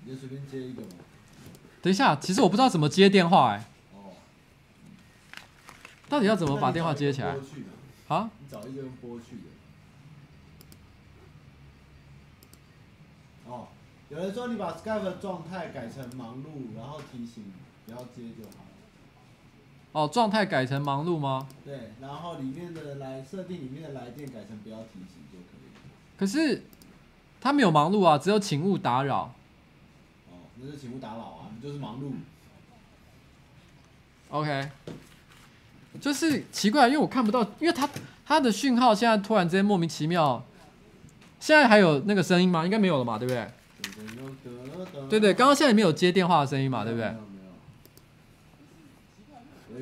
[0.05, 0.89] 你就随便接一个嘛。
[1.83, 3.65] 等一下，其实我不知道怎么接电话哎。
[6.13, 7.29] 到底要怎么把电话接起来？
[8.09, 8.31] 啊？
[8.39, 9.45] 你找一个人拨去的。
[13.51, 13.69] 哦，
[14.11, 17.51] 有人说你把 Skype 的状态改成忙碌，然后提醒
[17.87, 18.67] 不要接就好了。
[19.93, 21.49] 哦，状态改成忙碌吗？
[21.65, 25.71] 对，然后里面的来设定里面的来电改成不要提醒就可以。
[26.19, 26.63] 可是
[27.41, 29.33] 他没有忙碌啊，只有请勿打扰。
[30.31, 32.13] 哦，那就请勿打扰啊，你就是忙碌。
[34.29, 34.71] OK。
[36.01, 37.89] 就是奇怪，因为我看不到，因为他
[38.25, 40.45] 他的讯号现在突然之间莫名其妙。
[41.41, 42.65] 现在还有那个声音吗？
[42.65, 43.49] 应该没有了嘛，对不对？
[45.11, 47.13] 对对，刚刚现在没有接电话的声音嘛，对不对？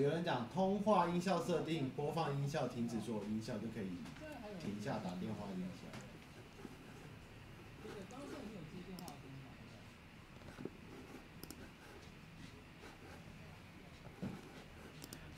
[0.02, 3.98] 有人讲通话音效设定，播放音效，停止所有音效就可以
[4.58, 5.89] 停下打电话音效。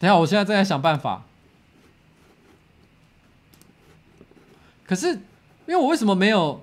[0.03, 1.23] 等下，我现在正在想办法。
[4.85, 5.21] 可是，因
[5.69, 6.61] 为我为什么没有？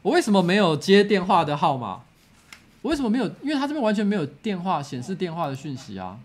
[0.00, 2.02] 我为什么没有接电话的号码？
[2.80, 3.26] 我为什么没有？
[3.42, 6.18] 因为他这边完全没有电话显示电话的讯息啊。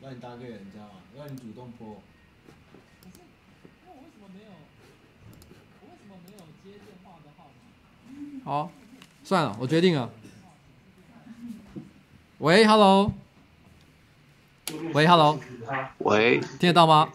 [0.00, 2.02] 让你打给人家嘛，让你主动拨。
[3.00, 3.20] 可是，
[3.86, 4.50] 那我为什么没有？
[5.80, 8.44] 我为什么没有接电话的号码？
[8.44, 8.72] 好，
[9.22, 10.10] 算了，我决定了。
[12.38, 13.12] 喂，Hello。
[14.92, 15.38] 喂，Hello。
[15.98, 17.08] 喂，听得到吗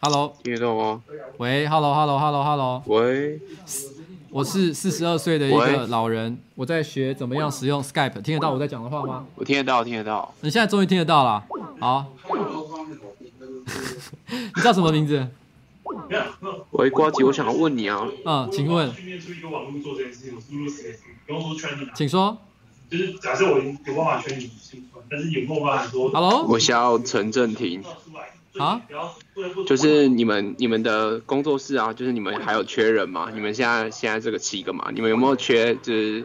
[0.00, 1.02] ？Hello，听得到吗？
[1.38, 2.82] 喂，Hello，Hello，Hello，Hello。
[2.86, 3.40] 喂，
[4.30, 9.26] 我是四十二岁的一个老人，我在学怎么样使用 Skype，听得到我在讲的话吗？
[9.34, 10.34] 我听得到，听得到。
[10.40, 11.44] 你现在终于听得到了，
[11.80, 12.06] 好。
[14.56, 15.26] 你叫什么名字？
[16.72, 18.06] 喂，瓜吉，我想要问你啊。
[18.24, 18.92] 嗯，请问。
[21.94, 22.36] 请说。
[22.90, 24.50] 就是假设我有办法圈你
[26.12, 27.82] ，Hello，我想要陈正廷。
[28.56, 28.80] 啊，
[29.66, 33.28] 就是你们你们的工作室啊，就是你们还有缺人吗？
[33.34, 36.24] 你们现在现在这个七个嘛，你们有没有缺就是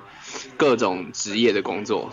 [0.56, 2.12] 各种职业的工作？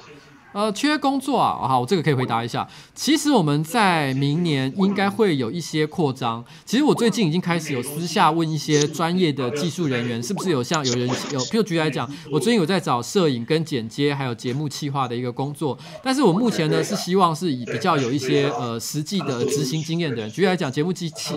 [0.56, 2.66] 呃，缺工作啊，好，我这个可以回答一下。
[2.94, 6.42] 其实我们在明年应该会有一些扩张。
[6.64, 15.76] 其实我最近已经开始有私下问一些专业的技术人员，是不是有像有人有，譬如举例来讲，我最近有在找摄影跟剪接，还有节目企划的一个工作。
[16.02, 20.30] 但是我目前呢是希望是以比较有一些呃实际的执行经验的人。
[20.30, 21.34] 举例来讲，节目机器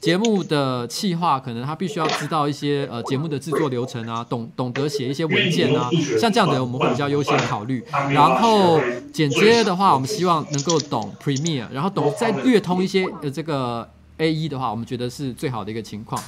[0.00, 7.84] 节目的企划，可能他必须要知道一些呃节目的制作流程啊，懂懂得写一些文件啊，像这样的人我们会比较优先考虑。
[7.90, 8.59] 然后。
[8.60, 8.80] 后
[9.12, 16.22] 剪接的话，我们希望能够懂 Premiere，然后懂再略通一些呃这个 AE 的话，我们觉得是最好的一个情况。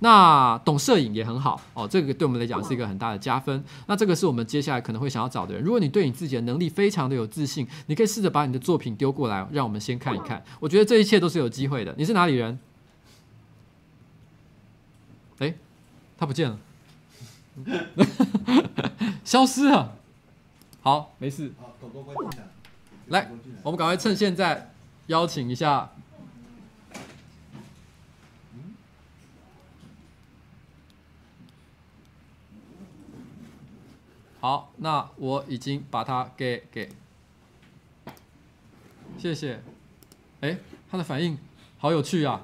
[0.00, 3.64] 那懂摄影也很好哦，这个对我们来讲是一个很大的加分。
[3.86, 5.62] 那这个是我们接下来可能会想要找的人。
[5.62, 10.44] 如果你对你自己的能力非常的有自信，你可以试着把你的作品丢过来，让我们先看一看。
[10.60, 11.94] 我觉得这一切都是有机会的。
[11.96, 12.58] 你是哪里人？
[15.38, 15.54] 诶，
[16.18, 16.58] 他不见了，
[19.24, 19.96] 消失了。
[20.82, 21.50] 好，没事。
[23.08, 23.30] 来，
[23.62, 24.70] 我们赶快趁现在
[25.08, 25.90] 邀请一下。
[34.40, 36.90] 好，那我已经把它给给，
[39.16, 39.62] 谢谢。
[40.42, 40.58] 哎，
[40.90, 41.38] 他的反应
[41.78, 42.42] 好有趣啊！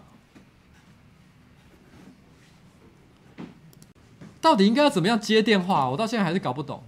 [4.41, 5.91] 到底应该要怎么样接电话？
[5.91, 6.83] 我到现在还是搞不懂。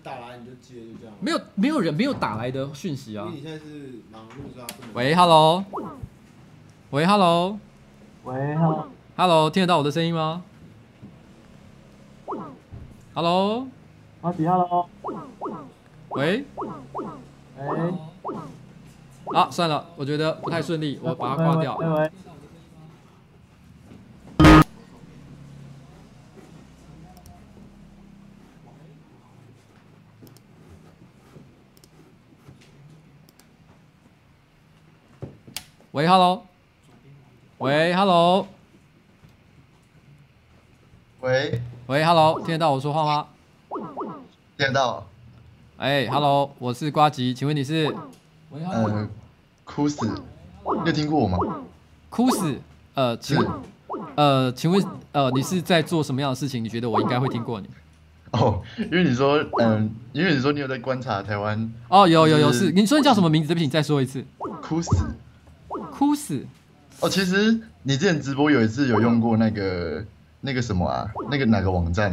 [0.00, 1.14] 不打来你就接，就这样。
[1.20, 3.26] 没有没有人没有打来的讯息啊。
[3.26, 4.66] 为你现在是忙碌是吧？
[4.94, 5.62] 喂，Hello。
[6.90, 7.58] 喂，Hello。
[8.24, 8.88] 喂，Hello。
[9.16, 10.42] Hello，听得到我的声音吗
[13.12, 13.68] ？Hello。
[14.22, 14.88] 阿迪，Hello。
[16.08, 16.44] 喂。
[17.58, 17.94] 喂。
[19.34, 21.76] 啊，算了，我觉得不太顺利，我把它挂掉。
[21.76, 22.10] 喂喂
[35.92, 36.46] 喂喂，Hello。
[37.58, 38.46] 喂，Hello。
[41.20, 43.26] 喂，喂，Hello，听得到我说话吗？
[44.56, 45.04] 听得到。
[45.78, 47.92] 哎，Hello，我是瓜吉，请问你是？
[48.50, 48.88] 喂，Hello。
[48.88, 49.08] 呃，
[49.64, 51.38] 哭死，你有听过我吗？
[52.08, 52.60] 哭死，
[52.94, 53.48] 呃，请问，
[54.14, 56.62] 呃，请问，呃，你是在做什么样的事情？
[56.62, 57.68] 你觉得我应该会听过你？
[58.30, 61.72] 哦，因为你说，嗯、呃，因为你说你有在观察台湾。
[61.88, 63.48] 哦，有有有，是，你说你叫什么名字？
[63.48, 64.24] 对不起，你再说一次。
[64.62, 64.96] 哭死。
[65.84, 66.44] 哭死！
[67.00, 70.04] 哦，其实你之前直播有一次有用过那个
[70.42, 72.10] 那个什么啊，那个哪个网站，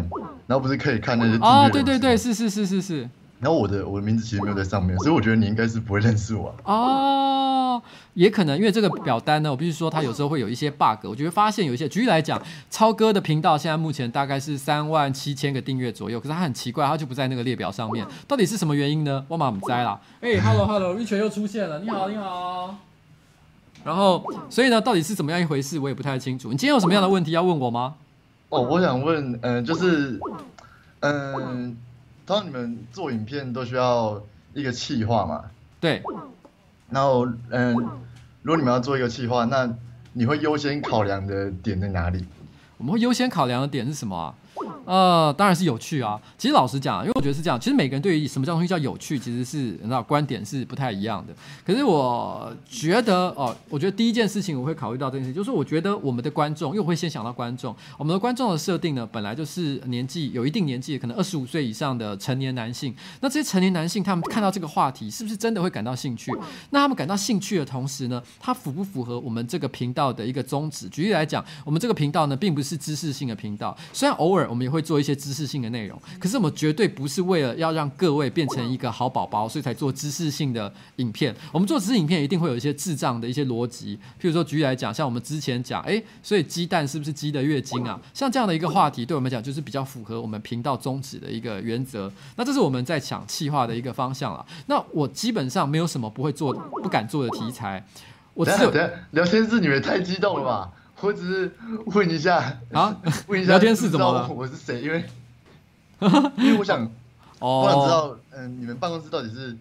[0.48, 3.10] 然后不是可以看那些哦，对对对，是是是是是。
[3.40, 6.74] 然后我的我的名字其实没有在上面，所以我觉得你应该是不会认识我啊。
[6.74, 7.84] 哦，
[8.16, 11.04] 也可能因为这个表单呢，我必须说它有时候会有一些 bug。
[11.04, 19.24] 我觉得发现有一些，举例来讲，超哥的频道现在目前大概是三万七千个订阅左右，可是他很奇怪，他就不在那个列表上面，到底是什么原因呢？
[19.28, 20.00] 我马不摘啦。
[20.22, 22.76] 哎、欸、，Hello Hello，Richard 又出现了，你好你好。
[23.88, 26.50] 然后，所以呢，到底是怎么样一回事，我也不太清楚。
[26.50, 27.96] 你今天有什么样的问题要问我吗？
[28.50, 30.20] 哦，我想问，嗯、呃，就是，
[31.00, 31.42] 嗯、呃，
[32.26, 34.22] 通常你们做影片都需要
[34.54, 35.46] 一个企划嘛？
[35.80, 36.04] 对。
[36.90, 37.74] 然后，嗯、呃，
[38.42, 39.74] 如果你们要做一个企划，那
[40.12, 42.26] 你会优先考量的点在哪里？
[42.78, 44.36] 我们会优先考量的点是什么啊？
[44.88, 46.18] 呃，当然是有趣啊。
[46.38, 51.34] 其实老实讲，因为我觉得是这样，其实每个人对于什么叫东西叫有趣，其实是你知道观点是不太一样的。
[51.66, 62.96] 可是我觉得哦，我觉得第一件事情我会考虑到这件事情，就是我觉得我们的观众，因为我会先想到观众，我们的观众的设定呢，本来就是年纪有一定年纪，可能二十五岁以上的成年男性。
[63.20, 66.32] 那这些成年男性，他们看到这个话题，是不是真的会感到兴趣？
[66.70, 70.88] 那他们感到兴趣的同时呢，他符不符合我们这个频道的一个宗旨？
[70.88, 74.77] 举例来讲，我们这个频道呢，并不是知识性的频道，虽然偶尔我们也会。
[74.78, 81.36] 会做一些知识性的内容，可是我们绝对不是为了要让各位变成一个好宝宝，所以才做知识性的影片。
[81.52, 88.00] 我们做知识影片一定会有一些智障的一些逻辑，譬如说举例来讲，像我们之前讲，诶，所以鸡蛋是不是鸡的月经啊？
[88.14, 92.12] 像这样的一个话题，对我们讲就是比较符合我们频道宗旨的一个原则。
[92.36, 94.46] 那这是我们在讲企划的一个方向了。
[94.68, 97.84] 那我基本上没有什么不会做、不敢做的题材。
[98.36, 98.72] 我只有
[99.12, 100.72] 聊天室，你们太激动了吧？
[101.00, 101.52] 我只是
[101.86, 104.28] 问一下啊， 问一下聊天室怎么了？
[104.30, 104.82] 我是谁？
[104.82, 105.06] 因为
[106.38, 106.84] 因为我想，
[107.40, 109.56] 哦，我想知道，嗯，你们办公室到底是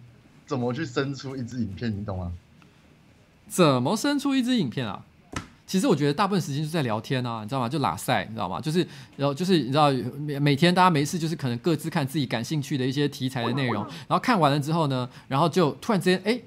[0.47, 2.31] 怎么去生出一支影片，你懂吗？
[3.47, 5.03] 怎么生出一支影片啊？
[5.67, 7.69] 其实我觉得大部分时间就在聊天啊，你知道吗？
[7.69, 8.59] 就拉赛，你知道吗？
[8.59, 8.79] 就是
[9.15, 16.31] 然后就是你知道每每天大家没事就是可能各自看自己感兴趣的一些题材的内容，然后看完了之后呢，然后就突然之间哎。
[16.31, 16.43] 诶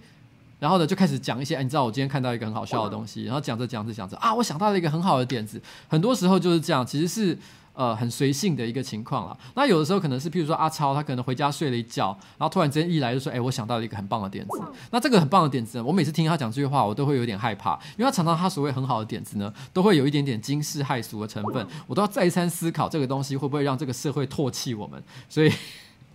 [0.61, 5.61] 然后呢，就开始讲一些，哎，你知道我今天看到一个很好笑的东西，然后讲着讲着讲着啊，我想到了一个很好的点子。
[5.89, 7.37] 很多时候就是这样，其实是
[7.73, 9.39] 呃很随性的一个情况了。
[9.55, 14.63] 那有的时候可能是，譬如说阿超，他可能回家睡了一觉，然后突然之间一来就说，哎，我想到了一个很棒的点子。
[14.91, 25.03] 那这个很棒的点子呢，我每次听他讲这句话，我都会有点害怕，因为他常常他所谓很好的点子呢，都会有一点点惊世骇俗的成分，我都要再三思考这个东西会不会让这个社会唾弃我们。
[25.29, 25.51] 所以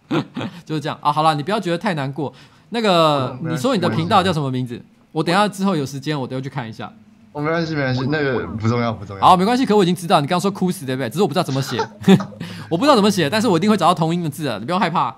[0.64, 1.12] 就是这样啊。
[1.12, 2.32] 好了，你不要觉得太难过。
[2.70, 4.82] 那个，你说你的频道叫什么名字？
[5.12, 6.92] 我等一下之后有时间，我都要去看一下。
[7.32, 9.22] 我、哦、没关系，没关系，那个不重要，不重要。
[9.26, 9.66] 好，没关系。
[9.66, 11.10] 可我已经知道，你刚刚说哭死对不对？
[11.10, 11.78] 只是我不知道怎么写，
[12.70, 14.58] 我不知道怎么写，但是我一定会找到同音的字啊！
[14.58, 15.14] 你不用害怕，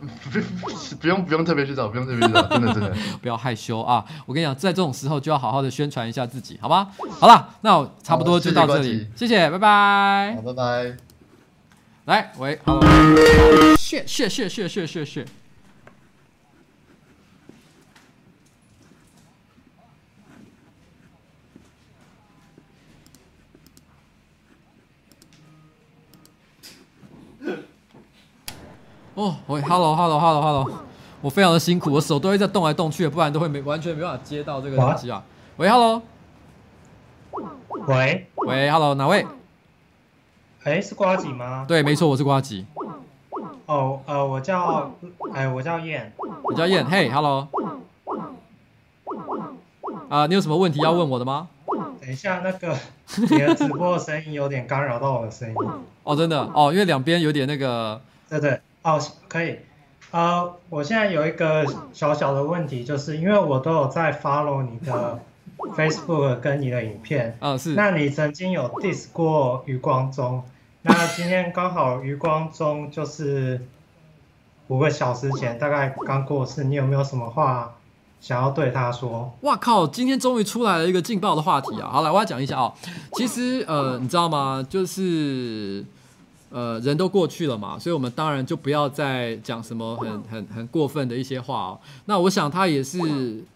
[1.00, 4.04] 不用不用特别去找，不用特别去找， 真的真的，不要害羞啊！
[4.26, 6.88] 我跟你讲，在这种时候就要好好的宣传一下自己，好吧？
[7.18, 10.36] 好了，那我差不多就到这里，谢谢，拜拜。
[10.36, 10.96] 好，拜拜。
[12.04, 12.78] 来，喂，好，
[13.78, 15.24] 谢谢谢谢谢谢谢。
[29.16, 30.70] 哦，喂，Hello，Hello，Hello，Hello，
[31.22, 35.24] 我非常的辛苦，我手都会在动来动去的，不然都会没完全没办法接到这个东西啊。
[35.56, 36.02] 喂，Hello，
[37.86, 39.26] 喂，喂，Hello，哪位？
[40.64, 41.64] 哎，是瓜吉吗？
[41.66, 42.66] 对，没错，我是瓜吉。
[43.64, 44.92] 哦，呃，我叫，
[45.32, 46.12] 哎，我叫燕。
[46.42, 47.48] 我叫燕，嘿，Hello。
[50.10, 51.48] 啊，你有什么问题要问我的吗？
[52.02, 52.76] 等一下，那个
[53.16, 55.54] 你的直播的声音有点干扰到我的声音。
[56.04, 57.98] 哦，真的，哦，因为两边有点那个。
[58.28, 58.60] 对对。
[58.86, 59.58] 哦，可以，
[60.12, 65.18] 呃，我现在有一个小小的问题，就是因为我都有在 follow 你的
[65.58, 70.44] Facebook 跟你的影片，啊、哦、是，那你曾经有 diss 过余光中，
[70.82, 73.60] 那今天刚好余光中就是
[74.68, 77.74] 五个小时前大概刚过世，你有没有什么话
[78.20, 79.36] 想要对他说？
[79.40, 81.90] 哇靠，今天终于出来了一个劲爆的话题啊！
[81.90, 82.72] 好，来我要讲一下哦，
[83.14, 84.64] 其实呃，你知道吗？
[84.70, 85.84] 就是。
[86.56, 91.80] 呃，人都过去了嘛，所以我们当然就不要再讲什么很很很过分的一些话哦。
[92.06, 92.98] 那我想他也是，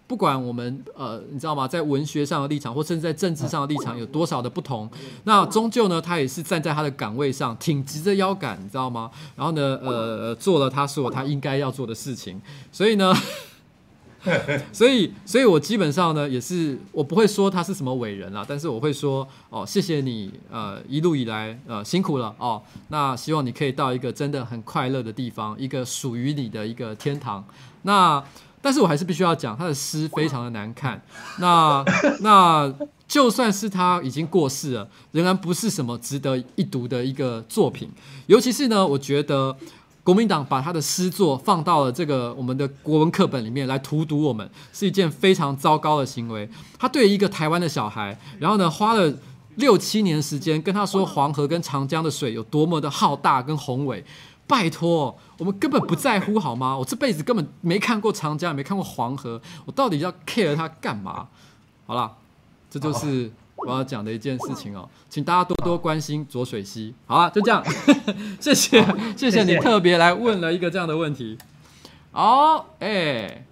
[0.06, 4.86] 不管我们呃，你知道吗，在文学上的立场，或甚至在政治上的立场有多少的不同，
[5.24, 9.10] 那终究呢，他也是站在他的岗位上，挺直着腰杆，你知道吗？
[9.34, 12.38] 然后呢，呃，做了他所有他应该要做的事情，
[12.70, 13.14] 所以呢。
[14.72, 22.62] 所以，所以我基本上呢，也是我不会说他是什么伟人啦，但是我会说哦，谢谢你，呃，一路以来，呃，辛苦了哦。
[22.88, 27.42] 那希望你可以到一个真的很快乐的地方，一个属于你的一个天堂。
[27.82, 28.22] 那，
[28.60, 31.02] 但是我还是必须要讲，他的诗非常的难看。
[31.40, 31.82] 那，
[32.20, 32.74] 那
[33.08, 37.90] 就算是他已经过世了，仍然不是什么值得一读的一个作品。
[38.26, 39.56] 尤其是呢，我觉得。
[40.10, 46.50] 国民党把他的诗作放到了这个我们的国文课本里面来荼毒我们，是一件非常糟糕的行为。
[46.76, 49.14] 他对一个台湾的小孩，然后呢，花了
[49.54, 54.04] 六七年时间跟他说黄河跟长江的水有多么的浩大跟宏伟，
[54.48, 56.76] 拜托，我们根本不在乎好吗？
[56.76, 61.28] 我这辈子根本没看过长江，也没看过黄河，我到底要 care 他干嘛？
[61.86, 62.10] 好了，
[62.68, 63.30] 这就是。
[63.66, 66.94] 我要讲的一件事情哦，请大家多多关心浊水溪。
[67.06, 67.64] 好啊，就这样，
[68.40, 68.84] 谢谢
[69.16, 71.36] 谢谢你特别来问了一个这样的问题。
[72.12, 73.44] 好，哎，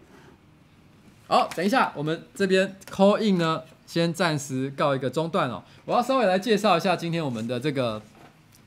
[1.29, 5.63] 好，等一下，我们这边 call in 呢，先暂时告一个中断哦。
[5.85, 8.03] 我要稍微来介绍一下今天我们的这个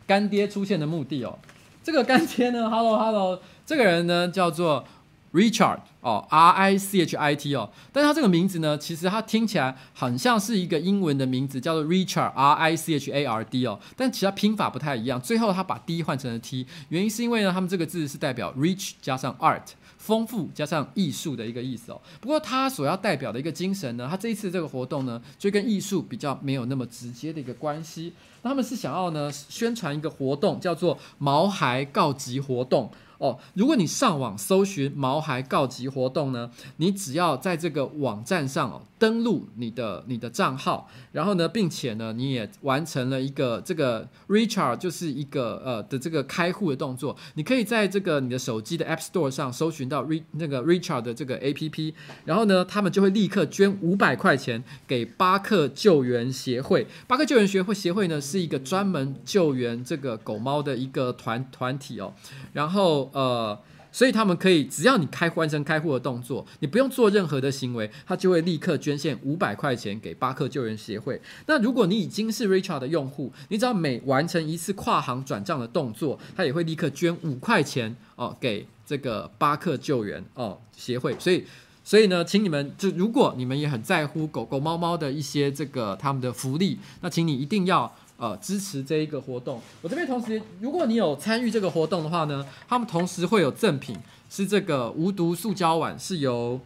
[0.08, 1.38] 干爹出现的目的哦。
[1.84, 4.86] 这个干爹呢，Hello Hello，这个人呢叫做
[5.34, 5.80] Richard。
[6.02, 15.22] 哦，R I C H I T 哦，但是他这个名字呢，其实它听起来很像是一个英文的名字，叫做 Richard R I C H A R D 哦，但其他拼法不太一样。
[15.22, 19.62] 最后他把 D 换成了 T，原因是因为呢，他们这个字是代表 rich 加上 art，
[20.00, 22.02] 丰富加上艺术的一个意思哦。
[22.20, 28.14] 不过他所要代表的一个精神呢，他这一次这个活动呢，就跟艺术比较没有那么直接的一个关系。
[28.42, 32.92] 那他们是想要呢宣传一个活动，叫做毛孩告急活动。
[33.22, 51.94] 哦，如果你上网搜寻毛孩告急活动呢，你只要在这个网站上哦登录你的你的账号，然后呢，并且呢你也完成了一个这个 Richard 就是一个呃的这个开户的动作，你可以在这个你的手机的 App Store 上搜寻到 Re 那个 Richard 的这个 APP，
[52.26, 56.88] 然后呢，他们就会立刻捐五百块钱给巴克救援协会。
[57.06, 62.12] 巴克救援协会协会呢是一个专门救援这个狗猫的一个团团体哦，
[62.54, 63.11] 然后。
[63.12, 63.58] 呃，
[63.92, 71.22] 所以他们可以只要你开完成开户的动作，你不用做任何的行为，他就会立刻捐献五百块钱给巴克救援协会。
[71.46, 81.14] 那如果你已经是 Richard 的用户，你只要每完成一次跨行转账的动作，他也会立刻捐五块钱哦给这个巴克救援哦协会。
[81.20, 81.44] 所以，
[81.84, 87.94] 所以呢，请你们就如果你们也很在乎狗狗猫猫的一些这个他们的福利，那请你一定要。
[88.22, 89.60] 呃，支持这一个活动。
[89.82, 93.98] 我这边同时，如果你有参与这个活动的话呢，他们同时会有赠品，
[94.30, 96.60] 是这个无毒塑胶碗，是由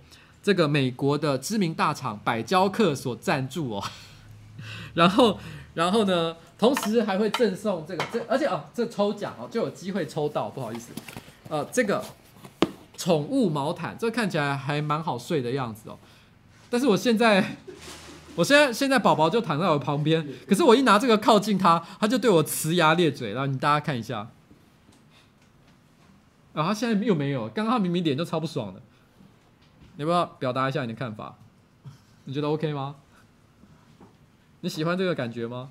[0.43, 3.83] 这个美国的知名大厂百娇客所赞助哦。
[4.95, 5.39] 然后，
[5.75, 10.91] 然后呢，同时还会赠送这个这，而且哦，这抽奖哦就有机会抽到，不好意思，
[11.47, 12.03] 呃，这个
[12.97, 15.97] 宠物毛毯，这看起来还蛮好睡的样子哦。
[16.69, 17.55] 但是我现在。
[18.35, 23.31] 我现在现在宝宝就躺在我旁边，可是我一拿这个靠近他，他就对我呲牙咧嘴。
[23.33, 24.29] 然后你大家看一下，
[26.53, 28.81] 啊，他现在又没有，刚刚他明明脸就超不爽的。
[29.97, 31.35] 你要不要表达一下你的看法？
[32.25, 32.95] 你觉得 OK 吗？
[34.61, 35.69] 你喜欢这个感觉吗？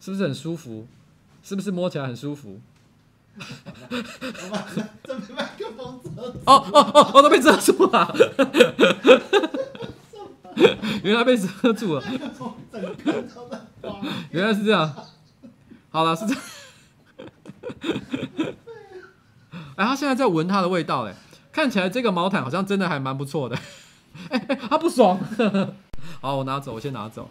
[0.00, 0.86] 是不是很舒服？
[1.42, 2.60] 是不是摸起来很舒服？
[3.38, 4.82] 我把这
[5.14, 6.22] 边麦克风遮。
[6.44, 8.14] 哦哦哦，我都被遮住了。
[11.04, 12.02] 原来被遮住了，
[14.30, 14.94] 原来是这样。
[15.90, 16.42] 好了，是这样。
[19.76, 21.14] 哎，他现在在闻它的味道嘞，
[21.52, 23.56] 看起来这个毛毯好像真的还蛮不错的。
[24.30, 25.18] 哎哎，他不爽。
[26.20, 27.30] 好，我拿走，我先拿走。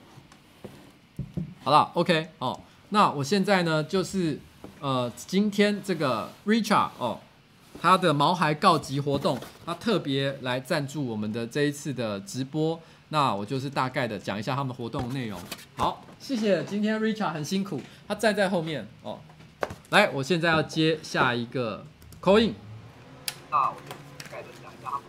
[1.63, 2.59] 好了，OK，哦，
[2.89, 4.39] 那我现在呢，就是
[4.79, 7.19] 呃，今天这个 Richard 哦，
[7.81, 12.79] 他的毛孩告急活动，他特别来赞助我们的这一次的直播。
[13.09, 15.39] 那我就是大概的讲一下他们活动内容。
[15.77, 16.63] 好，谢谢。
[16.65, 19.19] 今天 Richard 很辛苦，他站在后面哦。
[19.91, 21.85] 来，我现在要接下一个
[22.21, 22.53] call in。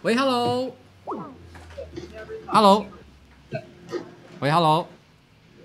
[0.02, 0.72] 喂，Hello，Hello，
[4.38, 4.86] 喂，Hello，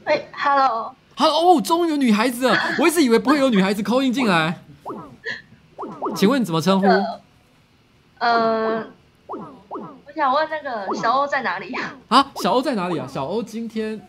[0.06, 4.64] 喂，Hello，Hello，哦，终于有女孩子了，我一直以为不会有女孩子 call in 进来。
[6.16, 6.88] 请问你怎么称呼？
[8.18, 8.88] 呃。
[10.14, 11.92] 我想问那个小欧在哪里呀？
[12.10, 13.08] 啊，小欧在哪里啊？
[13.08, 14.00] 小欧今天，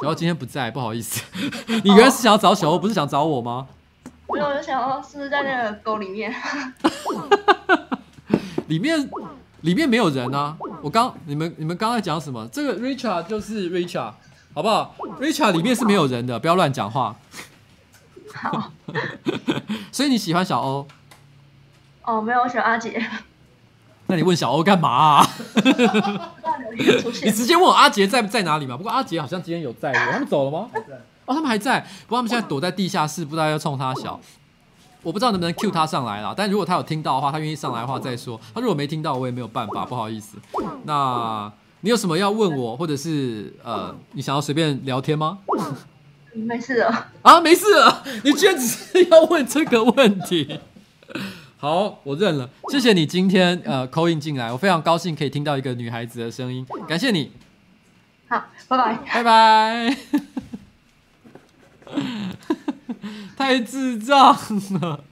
[0.00, 1.22] 小欧今天不在，不好意思。
[1.84, 3.66] 你原来是想要找小欧，不是想找我吗？
[4.28, 6.34] 没有，我就想要是不是在那个沟里面？
[8.68, 9.10] 里面
[9.60, 10.56] 里面没有人啊！
[10.80, 12.48] 我刚你们你们刚才讲什么？
[12.52, 14.12] 这个 Richard 就是 Richard，
[14.54, 17.16] 好不好？Richard 里面是没有人的，不要乱讲话。
[18.32, 18.72] 好。
[19.92, 20.86] 所以你喜欢小欧？
[22.04, 23.04] 哦，没有，我喜欢阿杰。
[24.10, 25.26] 那你问小欧干嘛啊？
[27.22, 28.76] 你直接问我阿杰在在哪里嘛？
[28.76, 30.68] 不过阿杰好像今天有在，他们走了吗？
[31.26, 34.20] 哦，他们还在，不过他们现在躲在地下室，不知道要冲他小。
[35.02, 38.38] 我不知道能不能 cue 他上来啦，但如果他有听到的话，他愿意上来的话再说。
[38.52, 40.36] 他如果没听到，我也没有办法，不好意思。
[40.84, 41.50] 那
[41.80, 45.38] 你有什么要问我，或者是呃，你想要随便聊天吗？
[46.32, 48.02] 没事了啊，没事了。
[48.22, 50.60] 你居然只是要问这个问题？
[51.60, 52.48] 好，我认了。
[52.70, 57.32] 谢谢你今天呃 call in 进来，我非常高兴可以听到一个女孩子的声音，感谢你。
[58.28, 58.98] 好，拜拜。
[59.04, 59.96] 拜拜。
[63.36, 64.34] 太智障
[64.80, 65.04] 了。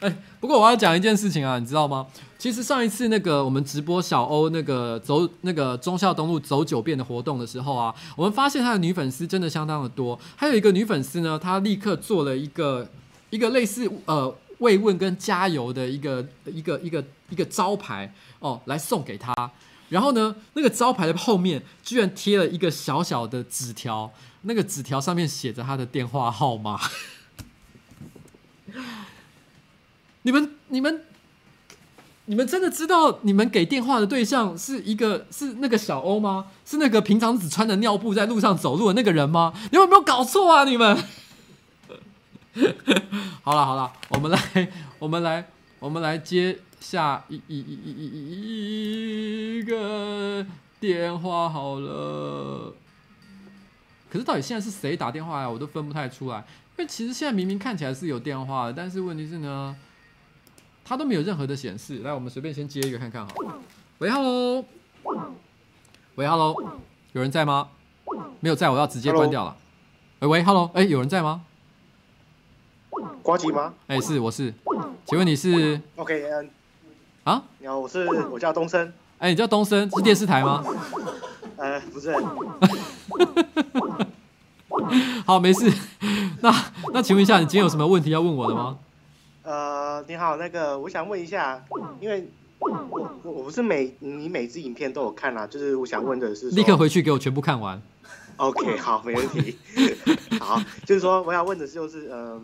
[0.00, 2.06] 哎，不过我要讲一件事情啊，你知道吗？
[2.38, 10.18] 其实上一次那个我们直播小欧那个走那个忠孝东路走九遍的活动的时候啊，我们发现他的女粉丝真的相当的多。
[10.34, 12.88] 还有一个女粉丝呢，她立刻做了一个
[13.28, 14.34] 一个类似呃。
[14.62, 19.34] 慰问跟加油的一个一个一个一个招牌哦，来送给他。
[19.90, 24.10] 然后呢，那个招牌的后面居然贴了一个小小的纸条，
[24.42, 26.80] 那个纸条上面写着他的电话号码。
[30.24, 31.04] 你们你们
[32.24, 36.46] 你们真的知道你们给电话的对象是一个是那个小欧吗？
[36.64, 39.52] 是那个平常只穿着尿布在路上走路的那个人吗？
[39.70, 40.64] 你们有没有搞错啊？
[40.64, 40.96] 你们？
[43.42, 45.46] 好了好了，我们来我们来
[45.78, 50.44] 我们来接下一一一一一一个
[50.78, 52.74] 电话好了。
[54.10, 56.44] 可是到底现在是谁打电话呀，我都分不太出来。
[56.76, 59.74] 因为其实现在明明看起来是有电话的，但是问题是呢，
[60.84, 61.98] 它都没有任何的显示。
[61.98, 63.58] 来，我们随便先接一个看看好了。
[63.98, 64.64] 喂，Hello。
[66.16, 66.54] 喂，Hello。
[67.12, 67.68] 有人在吗？
[68.40, 69.56] 没有在，我要直接关掉了。
[70.20, 70.70] 喂喂，Hello。
[70.74, 71.44] 哎，有人在吗？
[73.22, 73.72] 呱吉吗？
[73.86, 74.52] 哎、欸，是，我是，
[75.06, 76.50] 请问你是？OK，嗯，
[77.24, 77.42] 啊？
[77.58, 78.86] 你好，我是，我叫东升。
[79.18, 80.64] 哎、欸，你叫东升，是电视台吗？
[81.56, 82.14] 呃，不是。
[85.24, 85.72] 好，没事。
[86.40, 86.52] 那
[86.92, 88.78] 那请问一下，你今天有什么问题要问我的吗？
[89.42, 91.62] 呃，你好，那个我想问一下，
[92.00, 92.28] 因为
[92.58, 97.80] 我我我不是每你每支影片都有看啊，就是我想问的是，立刻回去给我全部看完。
[98.36, 99.56] OK，好，没问题。
[100.40, 102.42] 好，就是说我想问的是，就是嗯、呃，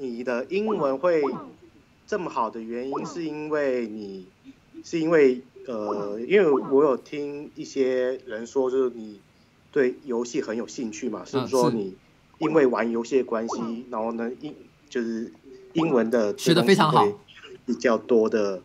[0.00, 1.22] 你的英文会
[2.06, 4.26] 这么好的原因，是因为你
[4.82, 9.20] 是因为呃，因为我有听一些人说，就是你
[9.70, 11.94] 对游戏很有兴趣嘛，是不是说你
[12.38, 14.54] 因为玩游戏的关系，然后呢英
[14.88, 15.32] 就是。
[15.72, 17.06] 英文的学的非常好，
[17.64, 18.60] 比较多的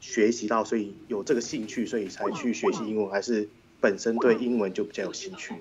[0.00, 3.46] 学习到，所以有这个兴趣，所以才去学习英文，还是
[3.78, 5.52] 本身对英文就比较有兴趣？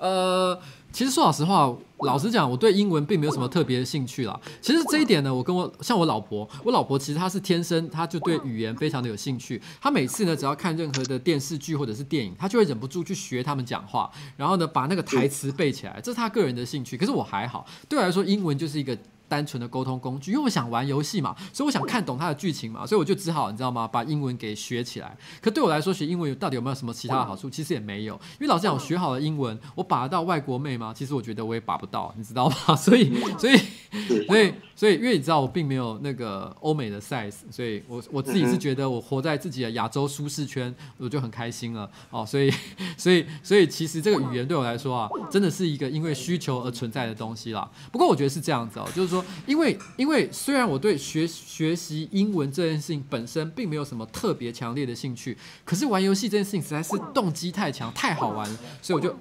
[0.00, 0.58] 呃，
[0.90, 4.40] 其实说老实话，老实讲，我对英文并没有什么特别的兴趣啦。
[4.62, 9.60] 其实这一点呢，我跟我像我老婆，我老婆其实她是天生，她就对语言非常的有兴趣。
[9.78, 16.00] 她每次呢，只要看任何的电视剧或者是电影，她就会忍不住去学他们讲话，然后呢，把那个台词背起来。
[16.02, 16.96] 这是她个人的兴趣。
[16.96, 18.96] 可是我还好，对我来说，英文就是一个。
[19.30, 23.86] 单纯的沟通工具，因为我想玩游戏嘛，所以我想看懂它的剧情嘛，所以我就只好你知道吗？
[23.86, 25.16] 把英文给学起来。
[25.40, 27.48] 可对我来说，学英文到底有没有什么其他的好处？
[27.48, 30.92] 其实也没有，因为老实讲，我学好了英文，我把得到外国妹吗？
[30.92, 32.74] 其实我觉得我也把不到，你知道吗？
[32.74, 33.56] 所以，所以，
[34.26, 42.24] 所以，所以，因为你知道我并没有那个欧美的 size，所以我我自己是觉得我活在自己的亚洲舒适圈，我就很开心了哦。
[42.24, 42.50] 所以，
[42.96, 47.68] 所以， 所以，其实这个语言对我来说啊，真的是一个因为需求而存在的东西啦。
[47.90, 49.76] 不过我觉得是这样子哦，就是说，因为。
[49.96, 59.14] 因为虽然我对学学习英文这件事情本身并没有什么特别强烈的兴趣，可是玩游戏这件事情实在是动机太强，太好玩了，所以我就，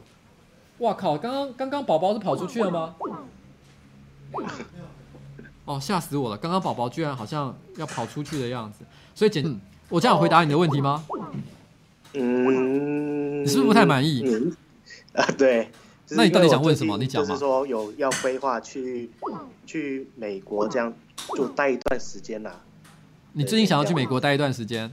[0.78, 1.18] 哇靠！
[1.18, 2.96] 刚刚刚刚宝宝是跑出去了吗？
[5.66, 6.38] 哦，吓死我了！
[6.38, 9.60] 刚刚宝宝居然好像要跑出去的样子，所以简，嗯、
[9.90, 11.06] 我这样回答你的问题吗？
[12.14, 14.24] 嗯，你是不是不太满意？
[14.26, 14.56] 嗯、
[15.14, 15.70] 啊，对。
[16.12, 16.98] 那你到底想问什么？
[16.98, 17.28] 你讲嘛。
[17.28, 19.12] 就是说有要规划去
[19.68, 20.92] 去美国这样
[21.36, 22.60] 就待一段时间啦。
[23.34, 24.92] 你最近想要去美国待一段时间？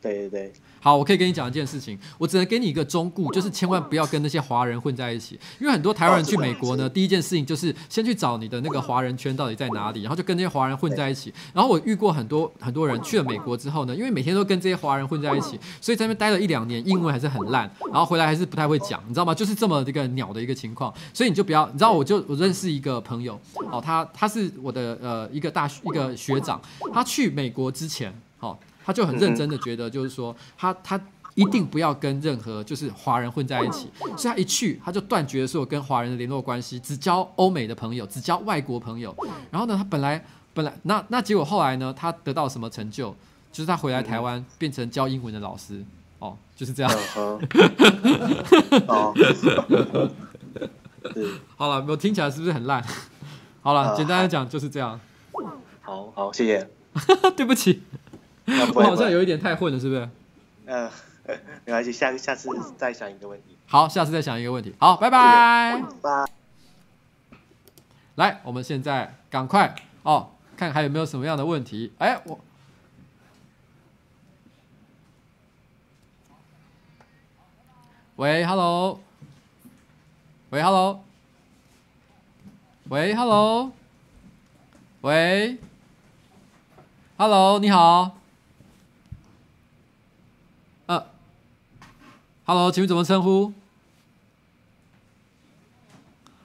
[0.00, 0.52] 对对对。
[0.84, 11.32] 好，我可以跟你讲一件事情，我只能给你一个忠告，就是千万不要跟那些华人混在一起，因为很多台湾人去美国呢，第一件事情就是先去找你的那个华人圈到底在哪里，然后就跟这些华人混在一起。
[11.54, 19.34] 然后我遇过很多很多人去了美国之后呢，因为每天都跟这些华人混在一起，所以在那边待了一两年，英文还是很烂，然后回来还是不太会讲，你知道吗？
[19.34, 23.40] 就是这么一个鸟的一个情况，所以你就不要，你知道，我就我认识一个朋友，
[23.72, 26.60] 哦，他他是我的呃一个大学一个学长，
[26.92, 28.54] 他去美国之前，哦。
[28.84, 31.00] 他就很认真的觉得，就是说，他他
[31.34, 39.14] 一定不要跟任何就是华人混在一起，所以他一去，他就断绝所有跟华人的联络关系，只交欧美的朋友，只交外国朋友。
[39.50, 43.14] 然后呢，他本来本来那那结果后来呢，他得到什么成就？
[43.50, 45.84] 就是他回来台湾变成教英文的老师，
[46.18, 46.92] 哦，就是这样。
[51.56, 52.84] 好了，我听起来是不是很烂？
[53.62, 54.98] 好了，简单的讲就是这样。
[55.82, 56.68] 好好，谢谢。
[57.36, 57.82] 对不起。
[58.74, 60.08] 我好像有一点太混了，是不是？
[60.66, 60.90] 嗯、
[61.24, 63.56] 呃， 没关系，下下次再想一个问题。
[63.66, 64.74] 好，下次再想一个问题。
[64.78, 65.82] 好，拜拜。
[66.02, 66.24] 拜。
[68.16, 71.92] 来，我们现在赶快哦，看还有没有什么样的问题。
[71.98, 72.38] 哎，我。
[78.16, 79.00] 喂，Hello。
[80.50, 81.04] 喂，Hello。
[82.90, 83.72] 喂，Hello。
[85.00, 85.58] 喂
[87.16, 88.16] ，Hello，你好。
[92.46, 93.54] Hello，请问怎么称呼？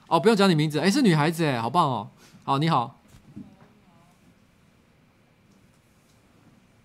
[0.06, 2.08] 哦，不用讲你名字，哎，是女孩子哎，好棒哦。
[2.42, 2.96] 好，你好。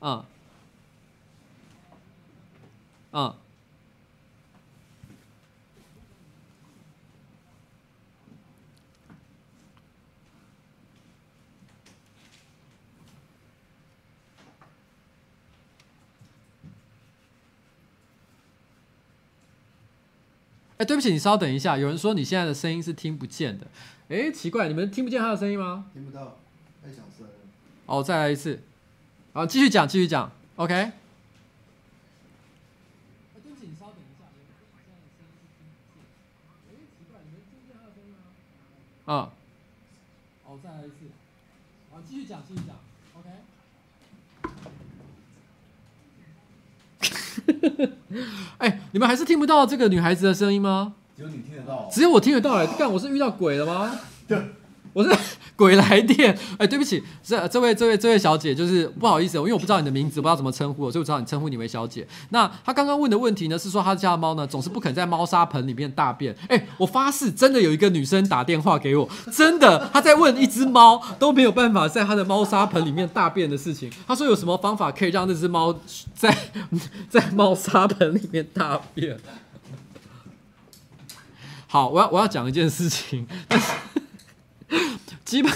[0.02, 0.26] 嗯。
[3.14, 3.34] 嗯。
[20.86, 21.80] 哎，对不起，你稍等一下。
[21.80, 23.66] 有人说你现在的声音是听不见的。
[24.10, 25.88] 哎，奇怪，你们听不见他的声音吗？
[25.92, 26.38] 听不到，
[26.84, 27.34] 太小声了。
[27.88, 28.62] 哦，再来一次。
[29.34, 30.32] 好，继续讲，继续讲。
[30.58, 30.76] OK。
[30.76, 30.94] 哎，
[33.34, 34.30] 对不起，你稍等一下。
[34.30, 36.06] 有人说你现在的声音是听不见。
[36.70, 38.30] 哎，奇怪，你们听不见他的声音吗？
[39.10, 39.26] 嗯。
[40.46, 41.10] 哦，再来一次。
[41.90, 42.62] 好，继续讲，继续
[47.46, 47.90] 讲。
[48.60, 50.94] 哎，你们还是听不到这个女孩子的声音吗？
[51.16, 51.90] 只有你听得到。
[51.92, 53.92] 只有我听得到哎，干，我是遇到鬼了吗？
[54.96, 55.14] 我是
[55.58, 62.08] 鬼来电，哎，对不起，这这位这位这位小姐，就是不好意思，因为我不知道你的名字，不知道怎么称呼，所以我知道你称呼你为小姐。
[62.30, 66.34] 那她刚刚问的问题呢，是说她家的猫呢总是不肯在猫砂盆里面大便。
[66.48, 73.92] 哎，我发誓，真的有一个女生打电话给我，真的，她在问一只猫都没有办法在她的猫砂盆里面大便的事情。
[74.08, 75.78] 她说有什么方法可以让那只猫
[76.14, 76.38] 在
[77.10, 79.18] 在猫砂盆里面大便？
[81.68, 83.74] 好，我要我要讲一件事情，但是。
[85.26, 85.52] 基本，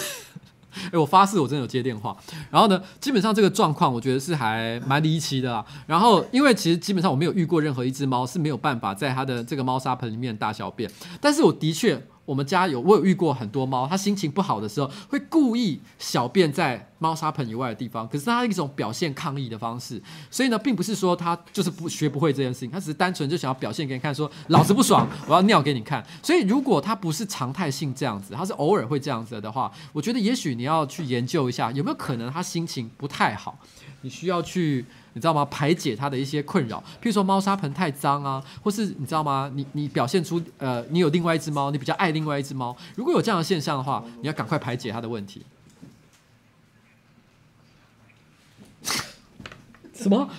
[0.92, 2.16] 哎，我发誓我真的有接电话。
[2.50, 5.66] 然后呢，基本上这个状况我觉得是还蛮离奇的啦。
[5.88, 10.90] 然后，因为其实基本上我没有遇过任何一只猫是没有办法在它的这个猫砂盆里面大小便，
[11.20, 12.02] 但是我的确。
[12.30, 20.00] 我们家有，我有遇过很多猫，它心情不好的时候会故意小便在猫砂盆以外的地方，可是它一种表现抗议的方式。
[20.30, 26.06] 所以呢，并不是说它就是不学不会这件事情，它只是单纯就想要表现给你看，说老子不爽，我要尿给你看。
[26.22, 33.58] 所以如果它不是常态性这样子，它是偶尔会这样子的话，我觉得也许你要去研究一下，有没有可能它心情不太好，
[34.02, 34.86] 你需要去。
[35.20, 35.44] 你知道吗？
[35.52, 39.52] 排解他的一些困扰，譬如说猫砂盆太脏啊，或是你知道吗？
[39.54, 42.74] 你你表现出呃，你有另外一只猫，你比较爱另外一只猫。
[42.96, 45.46] 如果有这样的现象的话，你要赶快排解他的问题。
[49.94, 50.30] 什么？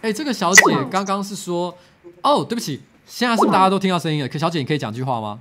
[0.00, 1.78] 哎、欸，这个小姐刚刚是说，
[2.22, 4.28] 哦，对不起，现在是不是大家都听到声音了？
[4.28, 5.40] 可小姐，你可以讲句话吗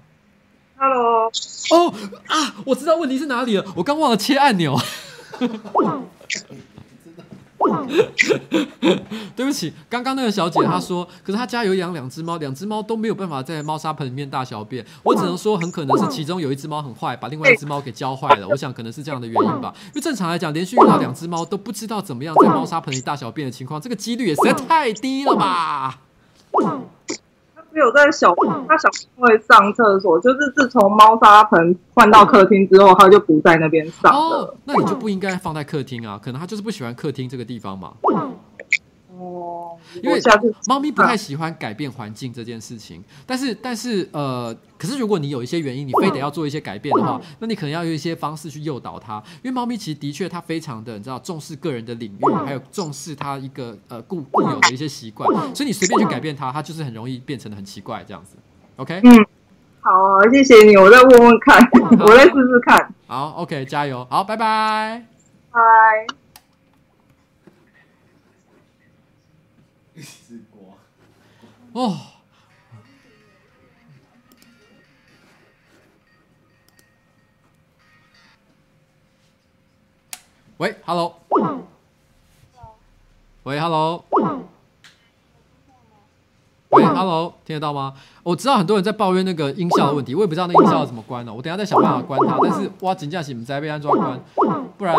[0.82, 1.32] ？Hello。
[1.70, 1.94] 哦
[2.26, 4.76] 啊，我知道问题是哪里了，我刚忘了切按钮。
[9.36, 14.84] 对不起，刚刚那个小姐她说，可是她家有养两只猫，两只猫都没有办法在猫砂盆里面大小便。
[15.04, 18.48] 我只能说，很可能是其中有一只猫很坏，把另外一只猫给教坏了。
[18.48, 19.72] 我想可能是这样的原因吧。
[19.90, 26.00] 因为正常来讲，连续遇到两只猫都不知道怎么样在猫砂盆里大小便的情况，这个几率也实在太低了吧。
[27.74, 28.34] 只有在小
[28.68, 34.20] 他小时候会上厕所，就是自从猫砂盆换到客厅之后，他就不在那边上了。
[34.20, 37.94] 哦，那你就不应该放在客厅啊，可能他就是不喜欢客厅这个地方嘛。
[39.22, 40.20] 哦，因为
[40.68, 49.22] 猫咪不太喜欢改变环境这件事情，但是但是呃，可是如果你有一些原因，你非得要做一些改变的话，那你可能要用一些方式去诱导它。
[49.44, 58.36] 因为猫咪其实的确它非常的你知道重视个人的领域，还有重视它一个呃固固有的一些习惯，所以你随便去改变它，它就是很容易变成的很奇怪这样子。
[58.78, 59.26] OK，嗯，
[59.82, 59.92] 好，
[60.32, 61.62] 谢谢你，我再问问看，
[62.00, 62.94] 我再试试看。
[63.06, 65.06] 好，OK，加油，好，拜拜，
[65.52, 66.21] 拜。
[71.74, 71.98] 哦，
[80.58, 81.16] 喂，Hello，
[83.44, 84.04] 喂，Hello，
[86.72, 87.94] 喂，Hello，听得到吗？
[88.24, 91.34] 我知道很多人在抱怨那个音效的问题，我也不知道那音效要怎么关呢。
[91.34, 92.38] 我等下再想办法关它。
[92.44, 94.20] 但是哇，真正是不知被安装关，
[94.78, 94.94] 不然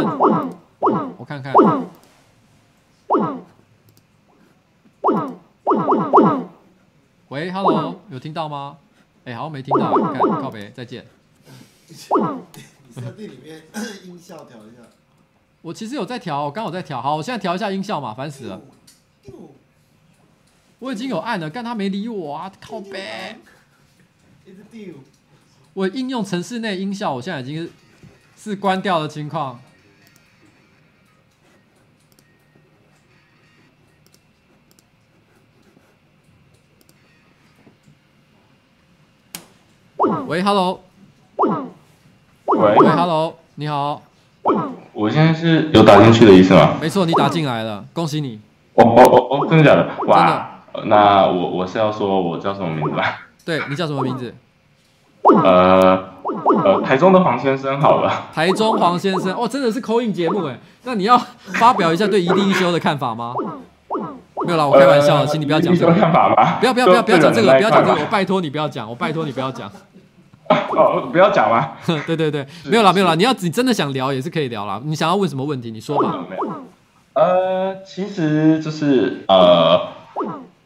[1.19, 1.53] 我看看。
[7.33, 8.77] 喂，Hello，有听到吗？
[9.25, 9.97] 哎、欸，好像没听到。
[9.97, 11.07] 你看，靠北，再见。
[11.89, 13.63] 设定里面
[14.05, 14.87] 音效调一下。
[15.63, 17.01] 我其实有在调，我刚好在调。
[17.01, 18.61] 好，我现在调一下音效嘛，烦死了。
[20.79, 23.39] 我已经有按了，但他没理我啊，靠北。
[25.73, 27.71] 我应用城市内音效，我现在已经是
[28.37, 29.59] 是关掉的情况。
[40.27, 40.81] 喂，Hello。
[41.37, 41.49] 喂，
[42.47, 44.03] 喂，Hello，你好。
[44.93, 46.75] 我现在是有打进去的意思吗？
[46.81, 48.41] 没错，你打进来了，恭喜你。
[48.75, 49.89] 哦哦哦哦，真的假的？
[50.07, 50.49] 哇。
[50.87, 53.21] 那我我是要说我叫什么名字吧？
[53.45, 54.35] 对，你叫什么名字？
[55.45, 56.03] 呃
[56.65, 58.11] 呃，台中的黄先生好了。
[58.35, 60.59] 台中黄先生，哦，真的是 call in 节目哎。
[60.85, 61.17] 那你要
[61.59, 63.35] 发表一下对一地一休的看法吗？
[64.45, 65.93] 没有啦，我开玩笑的，请你不要讲这个。
[65.93, 66.57] 看法吗？
[66.59, 69.71] 不要不要不要不要讲这个，不要讲这个，我拜托你不要讲，我拜托你不要讲。
[70.71, 71.73] 哦，不要讲吗？
[72.07, 74.81] 对对对，没有啦没有啦，你要你真的想聊也是可以聊啦。
[74.85, 76.25] 你想要问什么问题，你说吧。
[77.15, 79.89] 呃，其实就是呃，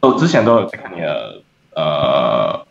[0.00, 1.42] 我之前都有在看你的
[1.74, 2.66] 呃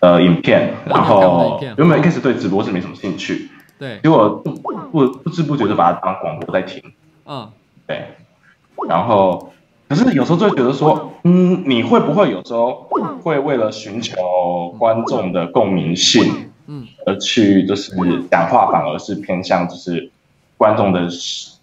[0.00, 3.48] 呃影片，然后原本一开始对直播是没什么兴趣，
[3.78, 6.82] 对，结果不不不知不觉就把它当广播在听。
[7.24, 7.50] 嗯，
[7.86, 8.14] 对，
[8.88, 9.52] 然后。
[9.88, 12.88] 可是有时候就会觉得说，嗯，你会不会有时候
[13.22, 17.92] 会为了寻求观众的共鸣性，嗯，而去就是
[18.30, 20.10] 讲话反而是偏向就是
[20.56, 21.08] 观众的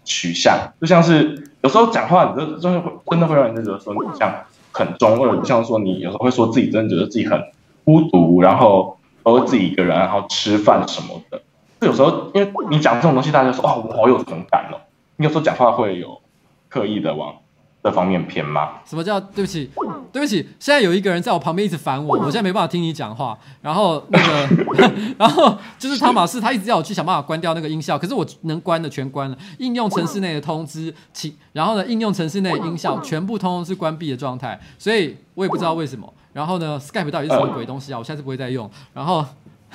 [0.04, 4.32] 取向，就像是有时候讲话，你就真的会真的会让人觉得说你像
[4.72, 7.38] 很中二，不像说你有时候会说自己真的觉得自己很
[7.84, 11.42] 孤独，然后都自己一个人，然后吃饭什么的。
[11.80, 14.80] 有时候因为你讲这种东西，大家说哦，我好有同感哦。
[15.16, 16.20] 你有时候讲话会有
[16.70, 17.34] 刻意的往
[17.84, 18.80] 这方面偏吗？
[18.86, 19.70] 什么叫对不起？
[20.10, 23.38] 对不起，现在有一个人在我旁边一直烦我，我现在没办法听你讲话。
[23.60, 29.36] 然后那个， 然后就是汤马士，他一直要我去想办法关掉那个音效，可是我能关的全关了。
[29.58, 36.10] 应用程式内的通知，请然后呢，应用程式内的音效全部通通是关闭的状态，所以我也不知道为什么。
[36.32, 37.98] 然后呢，Skype 到底是什么鬼东西啊？
[37.98, 38.70] 我下次不会再用。
[38.94, 39.22] 然后，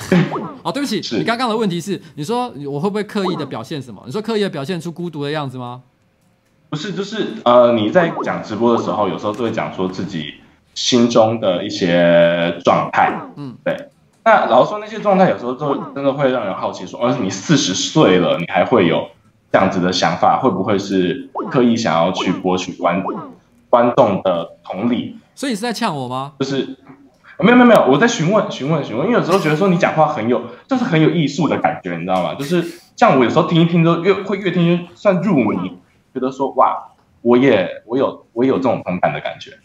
[0.64, 4.01] 哦，对不起，你刚刚的问题是，你说我会不会刻意的表现什么？
[4.07, 5.84] 你说刻意的表现出孤独的样子吗？
[6.70, 10.36] 不是，就是呃，你在讲直播的时候，有时候都会讲说自己
[10.76, 13.89] 心中的一些状态，嗯，对。
[14.24, 19.07] 那老实说，那些状态有时候都真的会让人好奇说，说，哦，你四十岁了，你还会有
[19.51, 23.03] 这样子的想法，会不会是刻意想要去博取观
[23.70, 25.15] 观众的同理？
[25.34, 26.34] 所以你是在呛我吗？
[26.39, 26.78] 就是
[27.39, 32.36] 没有没有没有，我在询问询问询问，因为有时候觉得说你讲话很有，就是很有艺术的感觉，你知道吗？
[32.36, 32.63] 就是
[32.95, 35.78] 像我有时候听一听都越会越听越算入迷。
[36.14, 36.89] 觉得说哇，
[37.22, 39.57] 我也我有我也有这种同感的感觉。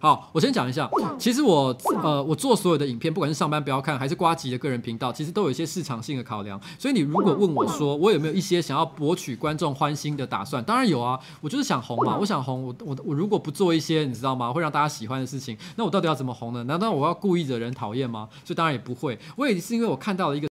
[0.00, 0.86] 好，我先讲一下，
[1.18, 6.60] 其实我呃我做所有的影片，不管是上班不要看，还是瓜吉的个人频道，其实都有一些市场性的考量。
[6.78, 16.62] 所以你如果问我说我有没有一些想要博取观众欢心的打算，当然有啊，我就是想红嘛，我想红，我我我如果不做一些你知道吗，会让大家喜欢的事情，那我到底要怎么红呢？
[16.64, 18.28] 难道我要故意惹人讨厌吗？
[18.44, 20.48] 所以当然也不会，我也是因为我看到了一个。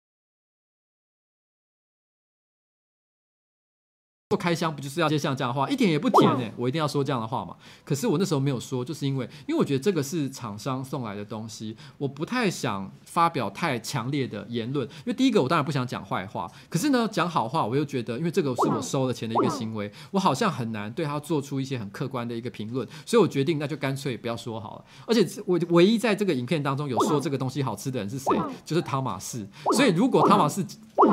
[4.36, 6.52] 做开箱不就是要接像这样的话，一点也不甜呢、欸？
[6.58, 7.56] 我一定要说这样的话嘛？
[7.86, 14.86] 可是我那时候没有说，就是因为，因为我觉得这个是厂商送来的东西，我不太想发表太强烈的言论。
[14.86, 24.84] 因为第一个，我当然不想讲坏话，可是呢，讲好话，我又觉得，因为这个是我收了钱的一个行为，我好像很难对他做出一些很客观的一个评论，所以我决定那就干脆不要说好了。
[25.06, 28.38] 而且我唯一在这个影片当中有说这个东西好吃的人是谁？
[28.66, 29.48] 就是汤马士。
[29.74, 30.62] 所以如果汤马士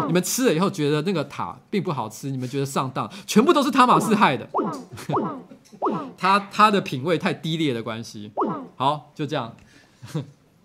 [0.07, 3.09] 你们吃了以后觉得那个塔并不好吃，你们觉得上当。
[3.25, 4.47] 全部都是汤马士害的，
[6.17, 8.31] 他他的品味太低劣的关系。
[8.75, 9.53] 好，就这样。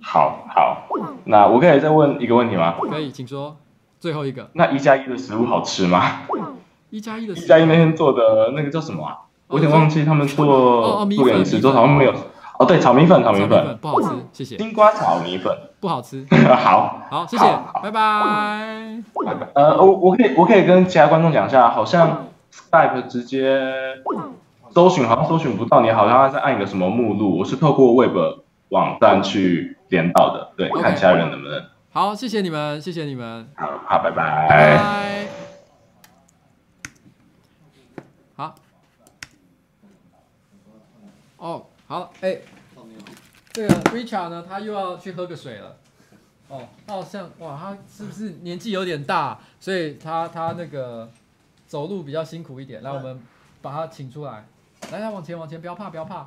[0.01, 0.87] 好好，
[1.25, 2.75] 那我可以再问一个问题吗？
[2.91, 3.57] 可以，请说。
[4.01, 4.49] 最后一个。
[4.53, 6.21] 那一加一的食物好吃吗？
[6.91, 7.35] 一加一的。
[7.35, 9.19] 一加一那天做的那个叫什么啊？
[9.49, 12.15] 我有点忘记他们做做给你吃，做好像没有。
[12.59, 14.57] 哦，对，炒米粉，炒米粉不好吃，谢谢。
[14.57, 16.25] 金瓜炒米粉不好吃。
[16.63, 17.45] 好，好，谢谢，
[17.83, 19.03] 拜拜。
[19.27, 19.49] 拜拜。
[19.55, 22.28] 呃，我我可以我可以跟其他观众讲一下，好像。
[22.59, 24.03] Skype 直接
[24.73, 27.39] 搜寻好像搜寻不到你，好像要再按一个什么目录。
[27.39, 30.83] 我是透过 Web 网站去连到的，对，okay.
[30.83, 31.65] 看其他人能不能。
[31.91, 33.49] 好，谢谢你们，谢谢你们。
[33.57, 34.49] 好，好，拜拜。
[34.49, 35.29] 拜拜。
[38.37, 38.55] 好。
[41.39, 42.43] 哦，好，哎、欸，
[43.53, 45.77] 这个 Richard 呢，他又要去喝个水了。
[46.49, 51.09] 哦，他好像哇，他是不是年纪有点大，所以他他那个。
[51.69, 53.23] 走路比较辛苦一点，来，我们
[53.63, 54.47] 把他请出来。
[54.91, 56.27] 来，来，往前，往前，不要怕，不要怕。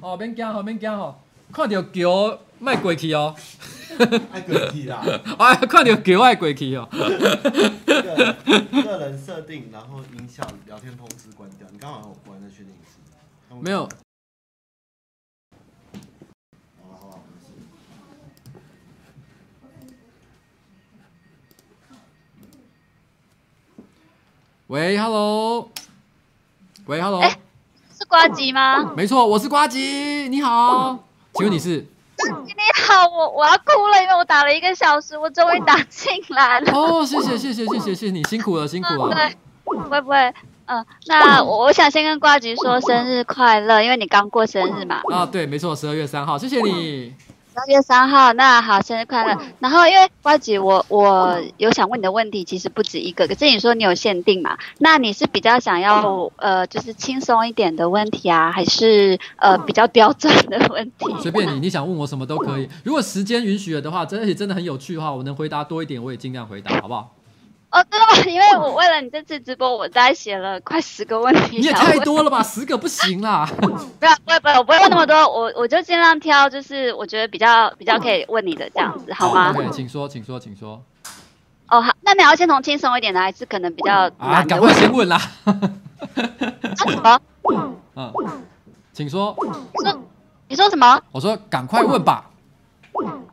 [0.00, 1.14] 哦，别惊哦，别惊哦。
[1.52, 3.34] 看到桥，卖过去哦。
[4.32, 5.02] 爱过去啦。
[5.38, 6.88] 哎，看到桥爱过去哦。
[6.90, 11.68] 个个人设定，然后音效、聊天通知关掉。
[11.70, 13.54] 你刚好有关在确定是？
[13.60, 13.86] 没有。
[24.68, 25.70] 喂，Hello，
[26.84, 27.22] 喂，Hello，、
[27.98, 28.92] 是瓜吉吗？
[28.94, 30.98] 没错，我是瓜吉，你好，
[31.32, 31.86] 请问你是？
[32.44, 32.52] 你
[32.86, 36.70] 好，我我要哭了，因为我打了一个小时，我终于打进来了。
[36.72, 39.14] 哦，谢谢谢谢谢谢谢你辛苦了辛苦了。
[39.16, 40.34] 对，不会不会，
[40.66, 45.00] 嗯、那我我想先跟瓜吉说生日快乐，因为你刚过生日嘛。
[45.10, 47.14] 啊，对，没错，十二月三号，谢谢你。
[47.58, 49.36] 八月三号，那好，生日快乐。
[49.58, 53.26] 然后因为瓜姐，我我有想问你的问题，其实不止一个。
[53.26, 54.56] 可是你说你有限定嘛？
[54.78, 61.06] 那你是比较想要呃，就是轻松一点的问题啊，还是呃比较刁钻的问题？
[61.20, 62.68] 随便你，你想问我什么都可以。
[62.84, 67.17] 如果时间允许了的话，真的真的很有趣的话，我能回答多一点，我也尽量回答，好不好？
[67.70, 68.24] 哦，真的吗？
[68.26, 71.58] 因为我为了你这次直播，我大概写了快十个问题。
[71.58, 73.46] 你也太多了吧，十个不行啦。
[73.60, 79.52] 不要，不要，不要，我不会问那么多，我我就尽量挑，就是我觉得比较比较可以问你的这样子，好吗？
[79.52, 80.82] 对，请说，请说，请说。
[81.68, 84.42] 哦，好，那你要先从轻松一点的，还是可能比较啊？
[84.44, 85.20] 赶快先问啦。
[85.44, 85.60] 啊
[86.74, 87.20] 什么？
[87.96, 88.14] 嗯，
[88.94, 89.36] 请说。
[89.44, 90.00] 你说
[90.48, 91.02] 你说什么？
[91.12, 92.30] 我说赶快问吧。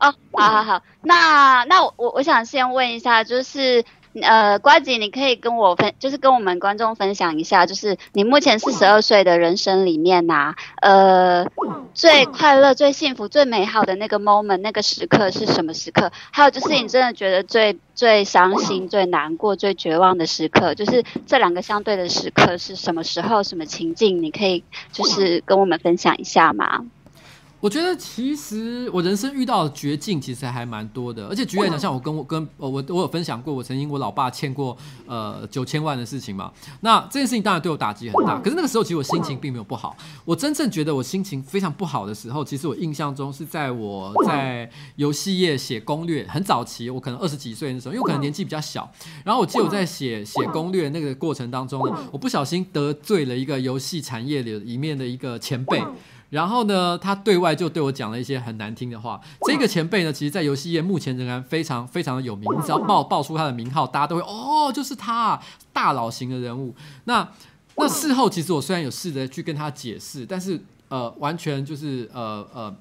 [0.02, 3.86] 哦，好好好，那那我我想先问一下，就是。
[4.22, 11.46] 呃，瓜吉，你可以跟我分，就是跟我们观众分享一下，就是你目前四十二岁的人生里面呐、呃，
[11.94, 16.12] 最快乐、最幸福、最美好的那个 moment，那个时刻是什么时刻？
[16.32, 24.24] 还有就是你真的觉得最最伤心、最难过、最绝望的时刻，就是这两个相对的时刻是什么时候、什么情境？
[24.24, 26.86] 你可以就是跟我们分享一下吗？
[27.66, 36.52] 我觉得其实我人生遇到的绝境其实还蛮多的，而且举例来讲，像我跟我跟我我我有分享过，我曾经我老爸欠过呃九千万的事情嘛。
[36.82, 39.98] 那这件事情当然对我打击很大，可是那个时候其实我心情并没有不好。
[40.26, 48.88] 我真正觉得我心情非常不好的时候，其实我印象中是在我在游戏业写攻略很早期，我可能二十几岁的时候，因为我可能年纪比较小。
[49.24, 55.82] 然后我记得我在写写攻略那个过程当中呢，我不小心得罪了一个游戏产业里里面的一个前辈。
[56.36, 59.22] 然后呢，他对外就对我讲了一些很难听的话。
[59.48, 62.44] 这个前辈呢，其实，在游戏业目前仍然非常非常的有名。
[62.54, 65.40] 你只要报报出他的名号，大家都会哦，就是他，
[65.72, 66.76] 大佬型的人物。
[67.06, 67.26] 那
[67.78, 72.76] 那事后，其实我虽然有试着去跟他解释，但是呃，完全就是呃呃，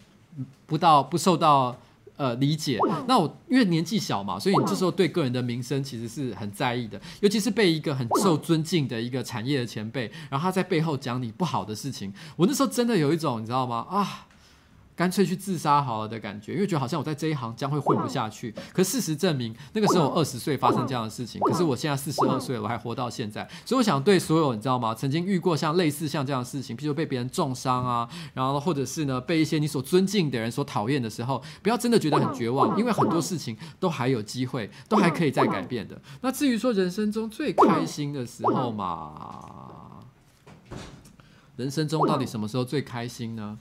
[0.67, 1.77] 不到不受到。
[2.17, 2.79] 呃，理解。
[3.07, 13.87] 那我因为年纪小嘛，所以你这时候对个人的名声其实是很在意的，尤其是被一个很受尊敬的一个产业的前辈，然后他在背后讲你不好的事情，我那时候真的有一种你知道吗？
[13.91, 14.27] 啊。
[14.97, 18.55] 干脆去自杀好了的感觉，因为觉得好像我在这一行将会混不下去。
[18.73, 23.49] 可事实证明，那个时候我二十岁发生这样的事情，可是我现在四十二岁了，我还活到现在。
[23.65, 24.95] 所以我想对所有你知道吗？
[24.95, 36.01] 曾经遇过像类似像这样的事情，譬如被别人重伤啊，然后或者是呢被一些你所尊敬的人所讨厌的时候，不要真的觉得很绝望，因为很多事情都还有机会，都还可以再改变的。
[36.21, 40.05] 那至于说人生中最开心的时候嘛，
[41.57, 43.59] 人生中到底什么时候最开心呢？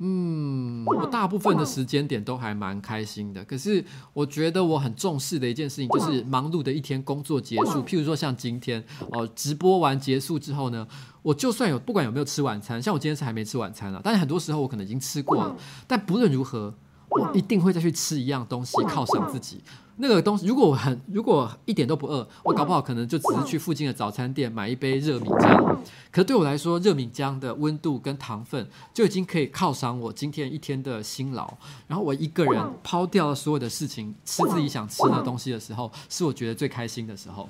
[0.00, 3.44] 嗯，我大部分的时间点都还蛮开心的。
[3.44, 10.86] 可是我觉得我很重视的一件事情，就是忙碌的一天工作结束，譬如说像今天哦，直播完结束之后呢，
[11.22, 15.56] 我就算有不管有没有吃晚餐，像我今天是还没吃晚餐啊，但是很多时候我可能已经吃过了。
[15.86, 16.72] 但不论如何，
[17.10, 19.62] 我一定会再去吃一样东西犒赏自己。
[20.00, 25.76] 那个东西，如果我很如果一点都不饿，我搞不好可能就只是去附近的早餐店买一杯热米浆。
[26.12, 31.52] 可是对我来说，热米浆的温度跟糖分就已经可以犒赏我今天一天的辛劳。
[31.88, 37.48] 然后我一个人抛掉了所有的事情，吃自己想吃的东西的时候，是我觉得最开心的时候。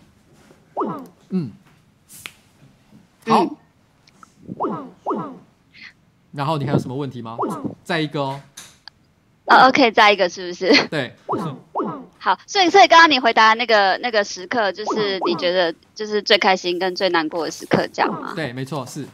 [1.29, 1.53] 嗯，
[3.27, 3.57] 好。
[6.33, 7.37] 然后你还有什么问题吗？
[7.85, 8.41] 再一个哦。
[9.47, 10.89] 呃，OK，再一个是不是？
[10.89, 11.15] 对。
[12.19, 18.33] 好，所以所以刚刚你回答那个那个时刻，就是你觉得就是最开心跟最难过的时刻，这样吗？
[18.35, 19.07] 对，没错，是。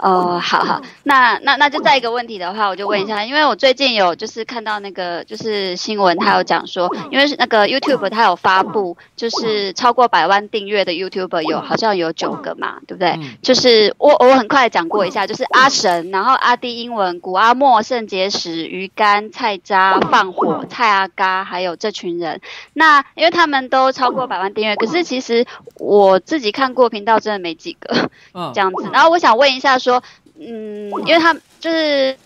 [0.00, 13.18] 哦，好好，那那那就再一个问题的话，我就问一下，因为我最近有就是看到那个就是新闻，他有讲说，因为是那个 YouTube 他有发布，就是超过百万订阅的 YouTuber 有好像有九个嘛，对不对？
[13.42, 22.40] 就是我我很快讲过一下，就是阿神，然后阿弟英文、古阿莫、圣结石、鱼干、菜渣、放火、蔡阿嘎，还有这群人。
[22.72, 25.44] 那因为他们都超过百万订阅，可是其实
[25.74, 28.08] 我自己看过频道真的没几个
[28.54, 28.88] 这样子。
[28.92, 29.87] 然后我想问一下说。
[29.88, 30.02] 说，
[30.38, 32.16] 嗯，因为他们就是，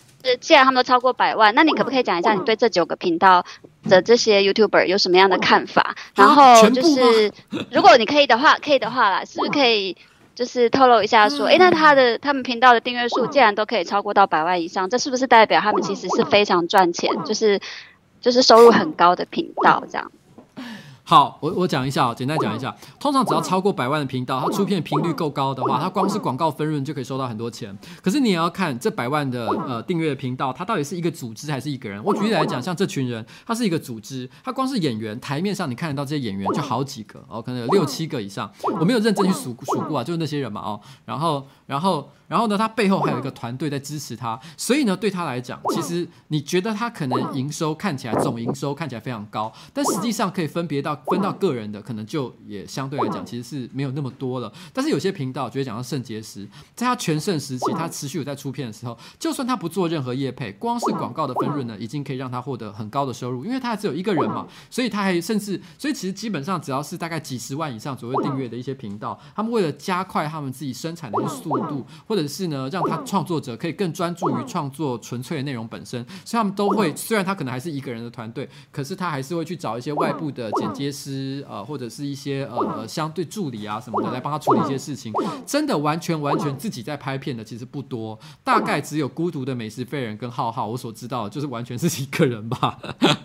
[0.40, 3.44] 既然他们都超过百万，那你可不可以讲一下你对这九个频道
[3.88, 5.94] 的这些 YouTuber 有什么样的看法？
[6.14, 7.32] 然后就是，
[7.70, 9.96] 如果你可以的话，可以的话啦，是不是可以
[10.34, 17.60] 就是透露一下说，诶，那他的他们频道的订阅数既然都可以超过到百万以上，这是不是代表他们其实是非常赚钱，就是
[18.20, 20.12] 就是收入很高的频道这样？
[21.12, 22.74] 好，我我讲一下，简单讲一下。
[22.98, 27.76] 通常只要超过百万的频道，它出片频率够高的话，它光是广告分润就可以收到很多钱。
[28.00, 32.02] 可是你也要看这百万的呃订阅的频道，它到底是一个组织还是一个人？
[32.02, 38.50] 我举例来讲，像这群人，他是一个组织，他光是演员台面上你看得到这些演员就好几个哦，可能有六七个以上。
[38.80, 40.80] 我没有认真去数数过啊，就是那些人嘛哦。
[41.04, 42.08] 然后，然后。
[42.28, 54.52] 然后呢，他背后还有一个团队在支持他，所以呢，对他来讲，其实你觉得他可能营收看起来总营收看起来非常高，但实际上可以分别到分到个人的，可能就也相对来讲其实是没有那么多了。
[54.72, 85.10] 但是有些频道，觉得讲到肾结石，在他全盛时期，他持续有在出片的时候，就算他不做任何业配，光是广告的分润呢，已经可以让他获得很高的收入，因为他还只有一个人嘛，所以他还甚至，所以其实基本上只要是大概几十万以上左右订阅的一些频道，他们为了加快他们自己生产的速度，或者是呢，让他创作者可以更专注于创作纯粹的内容本身，所以他们都会，虽然他可能还是一个人的团队，可是他还是会去找一些外部的剪接师呃或者是一些呃相对助理啊什么的来帮他处理一些事情，
[85.46, 92.78] 真的完全完全自己在拍片的其实不多，大概只有孤独的美食废人跟浩浩，我所知道的就是完全是一个人吧，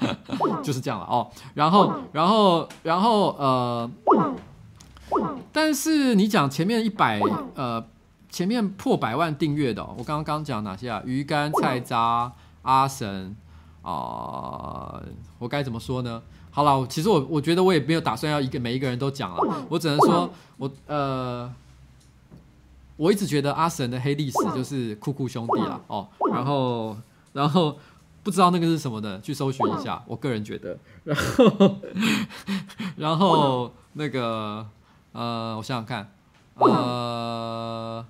[0.64, 1.30] 就是这样了哦。
[1.54, 3.92] 然后然后然后呃，
[5.52, 7.20] 但是你讲前面一百
[7.56, 7.86] 呃
[8.30, 11.04] 前面破百万订阅的、我刚刚刚讲哪些啊？
[11.06, 13.36] 鱼干、菜渣、阿神。
[13.84, 15.04] 啊、呃，
[15.40, 16.22] 我该怎么说呢？
[16.58, 20.28] 好了，其实我我觉得我也没有打算要一个每一个人都讲了，我只能说，
[20.58, 21.54] 我呃，
[22.96, 26.98] 我一直觉得阿神的黑历史就是酷酷兄弟啦，哦，然后
[27.32, 27.78] 然后
[28.24, 31.78] 不知道那个是什么的，去搜寻一下，我个人觉得， 然后
[32.98, 34.66] 然后那个
[35.12, 36.12] 呃，我想想看，
[36.56, 38.04] 呃。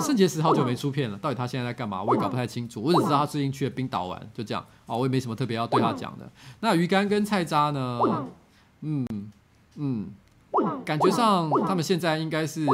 [0.00, 2.02] 圣结石好久没出片了，到底他现在在干嘛？
[2.02, 2.82] 我也搞不太清楚。
[2.82, 4.64] 我只知道他最近去了冰岛玩，就这样。
[4.86, 6.28] 哦，我也没什么特别要对他讲的。
[6.60, 8.00] 那鱼干跟菜渣呢？
[8.80, 9.06] 嗯
[9.76, 10.08] 嗯，
[10.84, 12.66] 感觉上他们现在应该是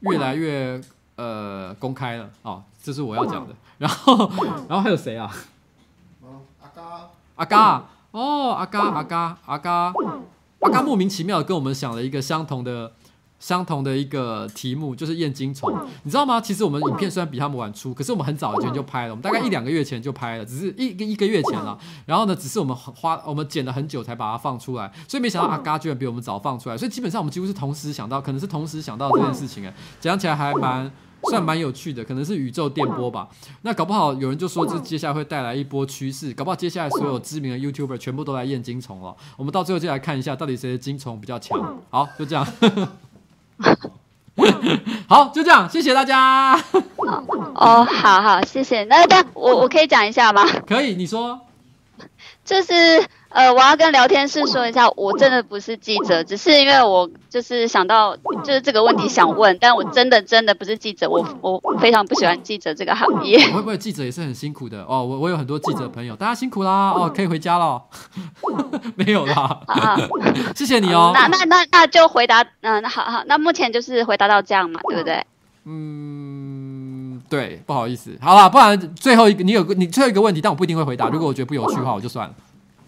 [0.00, 0.80] 越来越
[1.16, 2.30] 呃公开了。
[2.42, 3.54] 哦，这是我要讲的。
[3.78, 4.30] 然后
[4.68, 5.30] 然后还有谁啊？
[6.60, 9.92] 阿嘎阿嘎哦，阿嘎阿嘎阿嘎
[10.60, 12.92] 阿嘎莫名其妙的跟我们想了一个相同的。
[13.42, 16.40] 相同的一个题目就是验精虫，你知道吗？
[16.40, 21.76] 其实我们影片虽然比他们晚出，可是我们很早以前就拍了，我们大概一两个月前就拍了，只是一个一个月前了。
[22.06, 30.88] 然后呢，只是我们花我们剪了很久才把它放出来，所以没想到阿嘎居然比我们早放出来，所以基本上我们几乎是同时想到，可能是同时想到这件事情哎，讲起来还蛮
[31.24, 33.28] 算蛮有趣的，可能是宇宙电波吧。
[33.62, 39.16] 那搞不好有人就说这接下来会带来一波趋势，搞不好接下来所有知名的 YouTuber 全部都来验金虫了。
[39.36, 41.76] 我们到最后就来看一下到底谁的精虫比较强。
[41.90, 42.46] 好，就这样。
[45.08, 46.58] 好，就这样，谢谢大家。
[47.54, 48.84] 哦，好好，谢谢。
[48.84, 50.44] 那那我我可以讲一下吗？
[50.66, 51.40] 可以，你说。
[52.44, 52.72] 就是
[53.32, 58.14] 呃，我要跟聊天室说一下，我真的不是记者，只是因为我就是想到
[58.44, 63.38] 就是这个问题想问，但我真的真的不是记者，我我非常不喜欢记者这个行业。
[63.46, 65.02] 会不会记者也是很辛苦的哦？
[65.02, 67.82] 我我有很多记者朋友，大家辛苦啦哦，可以回家了。
[68.96, 69.96] 没有啦，啊
[70.54, 71.12] 谢谢你哦。
[71.14, 75.24] 那那那那就回答，嗯，那好好，那目前就是回答到这样嘛，对不对？
[75.64, 81.08] 嗯，对，不好意思，好了，不然最后一个你有个你最后一个问题，但我不一定会回答。
[81.08, 82.34] 如果我觉得不有趣的话，我就算了。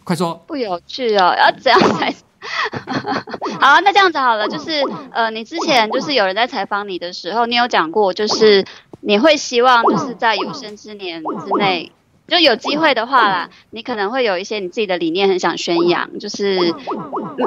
[0.04, 2.14] 快说，不有趣哦，要怎样才？
[3.58, 4.82] 好，那这样子好了，就是
[5.12, 8.64] 呃，你之前就是有人在采访你的时候，你有讲过，就是
[9.00, 11.90] 你会希望就是在有生之年之内。
[12.26, 16.58] 就有机会的话啦，你可能会有一些你自己的理念很想宣扬，就是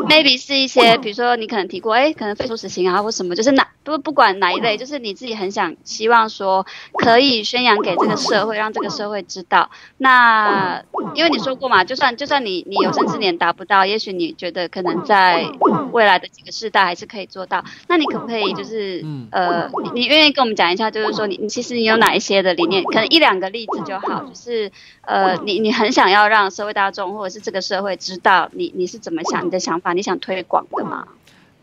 [0.07, 9.71] maybe 是一些，比如说你可能提过，哎，可能废除死刑啊或什么，就是哪不不管哪一类，就是你自己很想希望说可以宣扬给这个社会，让这个社会知道。
[9.97, 10.83] 那
[11.15, 15.43] 因为你说过嘛，就算就算你你有生之年达不到，也许你觉得可能在
[15.91, 17.63] 未来的几个世代还是可以做到。
[17.87, 24.66] 那你可不可以就是呃，你你愿意跟我们讲一下，就是说你你其实你有哪一些的理念，可能一两个例子就好，就是。
[25.01, 31.07] 呃，你你很想要让社会大众或者是这个社会知道你你是怎么想，你的想法，你想推广的吗？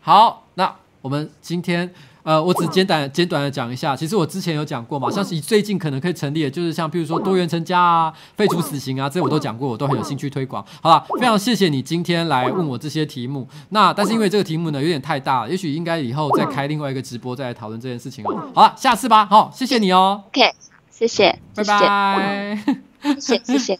[0.01, 1.91] 好，那我们今天
[2.23, 3.95] 呃，我只简短简短的讲一下。
[3.95, 10.65] 其实我之前有讲过嘛，像是最近可能可以成立的，就是像譬如说多元成家啊、废除死刑啊，这些我都讲过，我都很有兴趣推广。
[10.81, 13.47] 好了，非常谢谢你今天来问我这些题目。
[13.69, 18.49] 那但是因为这个题目呢有点太大了，也许应该以后再开另外一个直播再来讨论这件事情哦。
[18.55, 19.25] 好了，下次吧。
[19.27, 20.23] 好，谢谢你哦。
[20.29, 20.51] OK，
[20.89, 22.94] 谢谢，拜拜。
[23.05, 23.79] 谢谢谢谢。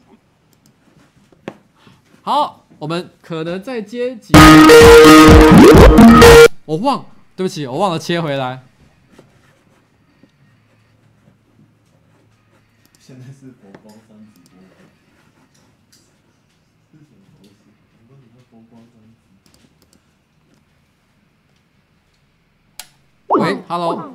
[2.21, 4.34] 好，我们可能再接几。
[6.65, 7.05] 我忘，
[7.36, 8.63] 对不起，我忘了切回来。
[12.99, 14.41] 现在是佛光山直
[23.28, 23.39] 播。
[23.39, 24.13] 喂，Hello。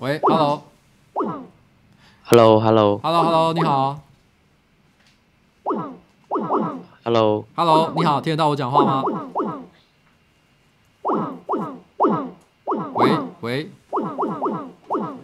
[0.00, 0.64] 喂，Hello。
[2.26, 3.98] Hello，Hello，Hello，Hello，你好。
[7.04, 9.02] Hello，Hello，你好，听得到我讲话吗？
[12.94, 13.10] 喂
[13.40, 13.70] 喂，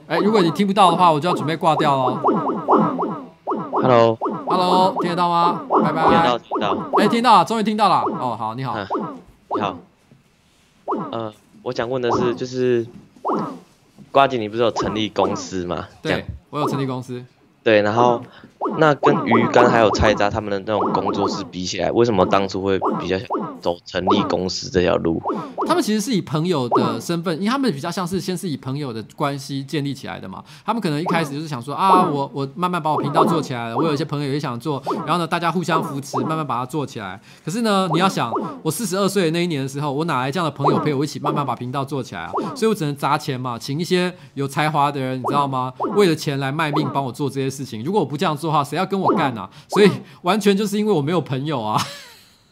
[0.09, 2.21] 哎，如果你听不到的话，我就要准备挂掉了。
[3.73, 5.63] Hello，Hello，听得到吗？
[5.83, 6.03] 拜拜。
[6.03, 6.77] 听到，听到。
[6.99, 8.03] 哎，听到了，终于听到了。
[8.21, 8.77] 哦，好，你好。
[9.55, 9.75] 你好。
[11.13, 12.87] 呃，我想问的是，就是。
[14.13, 15.87] 瓜姐，你不是有成立公司吗？
[16.03, 17.25] 对，我有成立公司。
[17.63, 18.23] 对，然后
[18.79, 23.27] 那跟鱼竿还有菜渣他们的那种工作室比起来，为什么当初会比较想
[23.61, 25.23] 走成立公司这条路？
[25.67, 30.43] 他们其实是以朋友的身份，因为他们比较像是先是以朋友的关系建立起来的嘛。
[30.65, 37.21] 他们可能一开始就是想说啊，我我慢慢把我频道做起来了，我有一些朋友也想做，然后呢，大家互相扶持，慢慢把它做起来。
[37.45, 38.33] 可是呢，你要想，
[38.63, 42.33] 我四十二岁的那一年的时候，我哪来这样的朋友陪我一起慢慢把频道做起来啊？
[42.57, 45.73] 所以我只能砸钱嘛，请一些有才华的人，你知道吗？
[45.97, 47.83] 为了钱来卖命帮我做这些事情。
[47.83, 49.51] 如果我不这样做的话，谁要跟我干啊？
[49.69, 49.91] 所以
[50.23, 51.81] 完全就是因为我没有朋友啊。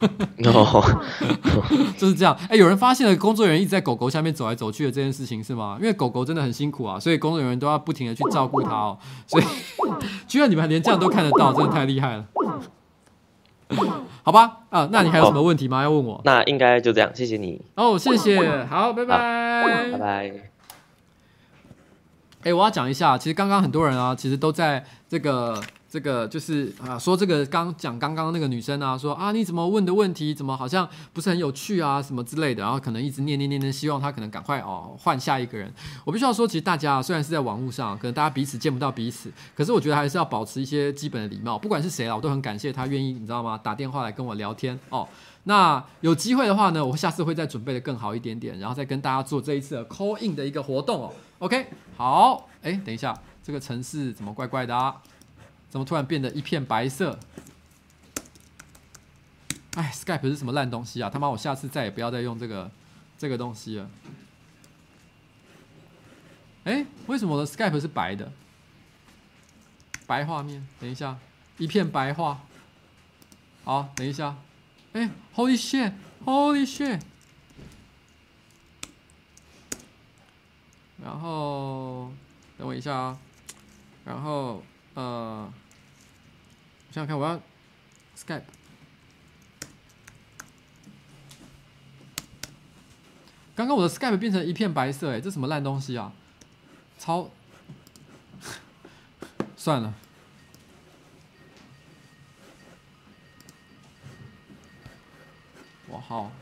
[0.01, 0.97] 哦，
[1.99, 2.33] 就是这样。
[2.43, 5.77] 哎、欸，有人发现了工作人员一直在狗狗下面走来走去的这件事情是吗？
[5.81, 8.97] 因为狗狗真的很辛苦啊，所以工作人员都要不停的去照顾它哦。
[9.27, 9.45] 所以，
[10.29, 12.25] 居然你们连这样都看得到，真的太厉害了。
[14.23, 15.83] 好吧，啊，那你还有什么问题吗？
[15.83, 16.21] 要问我？
[16.25, 17.61] 那应该就这样，谢谢你。
[17.75, 20.58] 哦，谢谢，好，拜拜，拜拜。
[22.43, 25.61] 哎、我要讲一下，其实刚刚很多人啊，其实都在这个。
[25.91, 35.73] 这个就是啊，说这个刚讲刚刚那个女生啊，说啊，你怎么问的问题怎么好像不是很有趣啊，什么之类的，然后可能一直念念念念，希望她可能赶快哦换下一个人。
[36.05, 41.59] 我必须要说，其实大家虽然是在网络上，可能大家彼此见不到彼此，可是我觉得还是要保持一些基本的礼貌。
[41.59, 43.59] 不管是谁啊，我都很感谢他愿意，你知道吗？
[43.63, 45.09] 打电话来跟我聊天哦。
[45.45, 51.13] 那有机会的话呢，我下次会再准备的更好一点点，然后再跟大家做这一次的 call in 的一个活动哦。
[51.39, 51.67] OK，
[51.97, 54.95] 好，哎，等一下，这个城市怎么怪怪的啊？
[55.71, 57.19] 怎么突然变得一片白色？
[59.75, 61.09] 哎，Skype 是什么烂东西啊！
[61.09, 62.71] 他妈，我下次再也不要再用这个
[63.17, 63.89] 这个东西了。
[66.65, 68.33] 哎，为什么我的 Skype 是白的？
[70.07, 71.17] 白画面，等一下，
[71.59, 72.41] 一片白画。
[73.63, 74.37] 好，等一下。
[74.95, 77.01] 哎，Holy shit，Holy shit。
[81.05, 82.11] 然后，
[82.57, 83.19] 等我一下啊。
[84.05, 84.63] 然后。
[84.99, 85.49] 呃，
[86.91, 87.41] 想想看，我要
[88.17, 88.43] Skype。
[93.55, 96.13] 刚刚我的 Skype 变成一片白色，哎，这什么烂东西啊？
[96.99, 97.31] 超，
[99.57, 99.95] 算了，
[105.87, 106.33] 我好。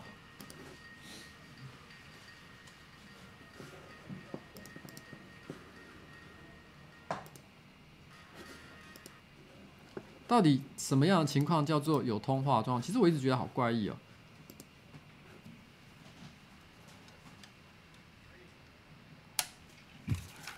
[10.27, 12.82] 到底什么样的情况叫做有通话状况？
[12.82, 13.97] 其实我一直觉得好怪异哦。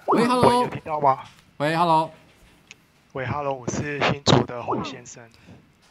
[0.06, 1.18] 喂，Hello，有听到吗？
[1.58, 2.10] 喂，Hello，
[3.12, 5.22] 喂，Hello，我是新竹的洪先生。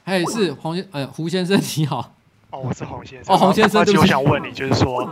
[0.04, 2.16] 嘿，是洪先，呃，胡先生你好。
[2.49, 3.36] 哦，我是洪先生。
[3.36, 4.04] 哦，洪先生，对不起。
[4.04, 5.04] 我想问你，就是说，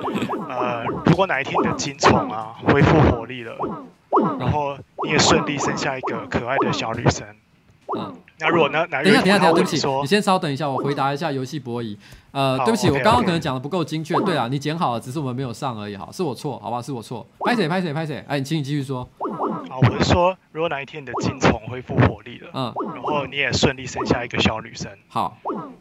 [0.50, 3.56] 呃，如果哪一天你的精虫啊恢复活力了，
[4.40, 7.28] 然后你也顺利生下一个可爱的小女生。
[7.96, 8.86] 嗯，那如果呢？
[8.88, 11.96] 等一下，等一下，等一下，对不起，你先稍等一下，我回答一下游戏博弈。
[12.32, 14.14] 呃，对不起，我刚刚可能讲的不够精确。
[14.22, 17.26] 对啊，你剪好了，只是我们没有上而已，好，是我错，好吧，是我错。
[17.40, 17.68] 拍谁？
[17.68, 17.94] 拍谁？
[17.94, 18.24] 拍谁？
[18.28, 19.08] 哎，请你继续说。
[19.70, 25.38] 啊，我是说，如果哪一天你的精虫恢复活力了，嗯，然后你也顺利生下一个小女生，好，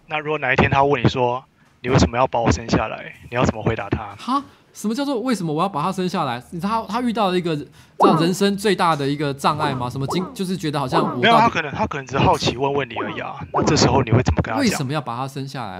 [0.06, 1.44] 那如果哪一天他问你说，
[1.80, 3.14] 你为什么要把我生下来？
[3.28, 4.14] 你要怎么回答他？
[4.16, 4.44] 哈？
[4.74, 6.42] 什么叫做为什么我要把他生下来？
[6.50, 9.88] 你知道他他遇到了一个这样人生最大的一个障碍吗？
[9.88, 13.36] 什么经就是觉得好像没有，他可能他可能只是好奇问问你而已啊。
[13.54, 14.60] 那这时候你会怎么跟他讲？
[14.60, 15.78] 为什么要把他生下来？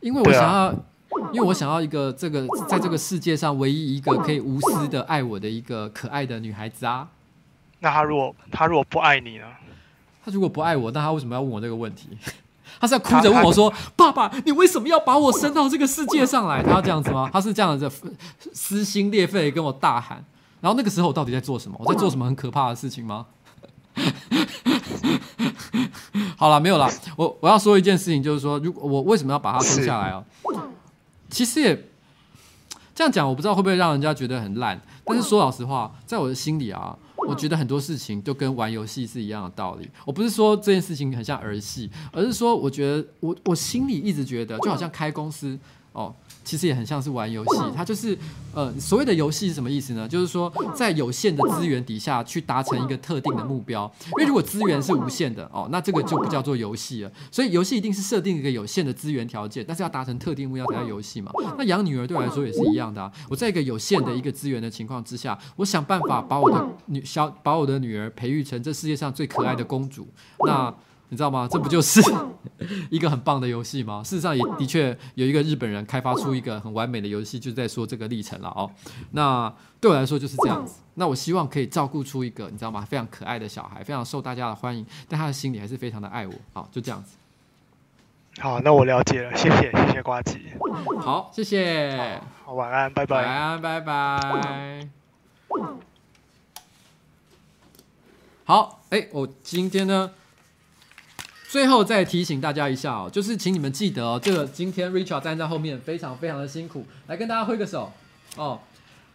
[0.00, 0.74] 因为我想要，啊、
[1.32, 7.06] 因为我想要一个这个在这个世界上唯一一个可以无私的爱我的一个可爱的女孩子啊。
[7.78, 9.44] 那他如果他如果不爱你呢？
[10.24, 12.08] 他如果不爱我，那他为什么要问我这个问题？
[12.82, 17.30] 他是要哭着问我说：“爸爸，你为什么要把我生到这个世界上来？”他要这样子吗？
[17.32, 17.88] 他是这样子
[18.52, 20.24] 撕心裂肺跟我大喊。
[20.60, 21.76] 然后那个时候我到底在做什么？
[21.78, 23.26] 我在做什么很可怕的事情吗？
[26.36, 26.90] 好了，没有了。
[27.14, 30.24] 我我要说一件事情，就是说，如果我为什么要把他生下来哦？
[31.30, 31.88] 其实也
[32.96, 34.80] 这样讲，我不知道会不会让人家觉得很烂。
[35.04, 36.98] 但是说老实话，在我的心里啊。
[37.28, 39.88] 我觉得很多事情就跟玩游戏是一样的道理。
[40.04, 45.58] 我不是说这件事情很像儿戏，而是说，我觉得我我心里一直觉得，就好像开公司
[45.92, 46.14] 哦。
[46.44, 48.16] 其实也很像是玩游戏，它就是
[48.54, 50.08] 呃所谓的游戏是什么意思呢？
[50.08, 53.90] 就是说在有限的资源底下去达成一个特定的目标。
[54.18, 57.12] 因为如果资源是无限的哦，那这个就不叫做游戏了。
[57.30, 61.30] 所以游戏一定是设定一个有限的资源条件，但是要达成特定目标才叫游戏嘛。
[61.56, 63.10] 那养女儿对我来说也是一样的啊。
[63.28, 70.08] 我在一个有限的一个资源的情况之下，我想办法把我的女小把我的女儿培育成这世界上最可爱的公主。
[70.46, 70.74] 那
[71.12, 71.46] 你知道吗？
[71.46, 72.00] 这不就是
[72.88, 74.02] 一个很棒的游戏吗？
[74.02, 78.70] 事实上也的确有一个日本人开发出一个很完美的游戏，就是在说这个历程了哦。
[79.10, 80.80] 那对我来说就是这样子。
[80.94, 82.80] 那我希望可以照顾出一个你知道吗？
[82.88, 86.32] 非常可爱的小孩，非常受大家的欢迎，但他的心里还是非常的爱我。
[86.54, 87.18] 好，就这样子。
[88.38, 90.40] 好，那我了解了，谢谢，谢谢瓜吉。
[90.98, 92.18] 好，谢谢。
[92.42, 93.16] 好，晚安，拜拜。
[93.16, 94.88] 晚安，拜拜。
[98.44, 100.10] 好，哎，我今天呢，
[101.52, 107.92] 最后再提醒大家一下哦，就是请你们记得哦，这个今天 Richard 站在后面非常非常的辛苦，来跟大家挥个手
[108.38, 108.58] 哦。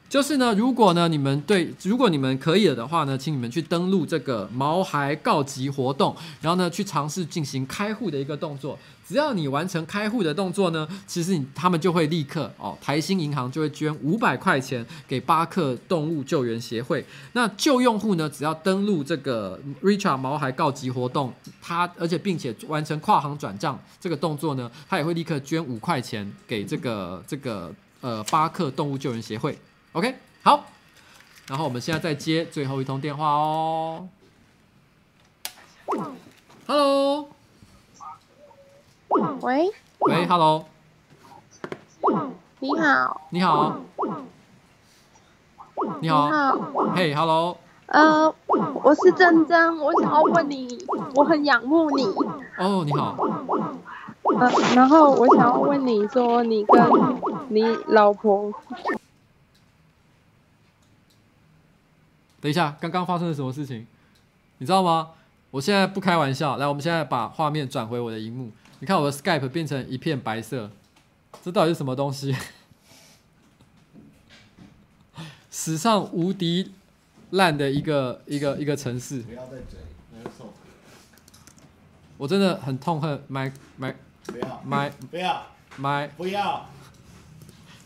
[0.07, 8.77] 就是呢，如果呢你们对，如果你们可以了的话呢，请你们去登录这个毛孩告急活动，然后呢去尝试进行开户的一个动作。
[9.07, 17.05] 只要你完成开户的动作呢，其实你他们就会立刻哦，台新银行就会捐五百块钱给巴克动物救援协会。
[17.31, 29.57] 那旧用户呢，只要登录这个 Richard 毛孩告急活动，他而且并且完成跨行转账这个动作呢，他也会立刻捐五块钱给这个这个呃巴克动物救援协会。
[29.93, 30.13] OK，
[30.43, 30.65] 好，
[31.47, 34.09] 然后我们现在再接最后一通电话哦。
[36.67, 37.29] Hello，
[39.41, 40.65] 喂，喂，Hello，
[42.59, 43.79] 你好，你好，
[46.01, 46.51] 你好，
[46.95, 47.57] 嘿，Hello，
[47.87, 48.33] 呃，
[48.83, 50.77] 我是珍珍，我想要问你，
[51.15, 52.03] 我很仰慕你。
[52.57, 53.15] 哦，你好。
[54.39, 56.79] 呃，然后我想要问你说，你跟
[57.49, 58.53] 你老婆。
[62.39, 63.87] 等一下，刚刚发生了什么事情？
[64.59, 65.09] 你知道吗？
[65.49, 68.51] 我现在不开玩笑，来，我们现在把画面转回我的荧幕。
[68.79, 70.69] 你看我的 Skype 变成一片白色，
[71.43, 72.35] 这到底是什么东西？
[75.51, 76.71] 史上无敌
[77.31, 79.21] 烂的一个一个一个城市。
[79.21, 79.79] 不要再嘴，
[80.13, 80.53] 没有错。
[82.17, 83.93] 我真的很痛恨 My My
[84.25, 85.47] 不要 My 不要
[85.79, 86.69] My 不要。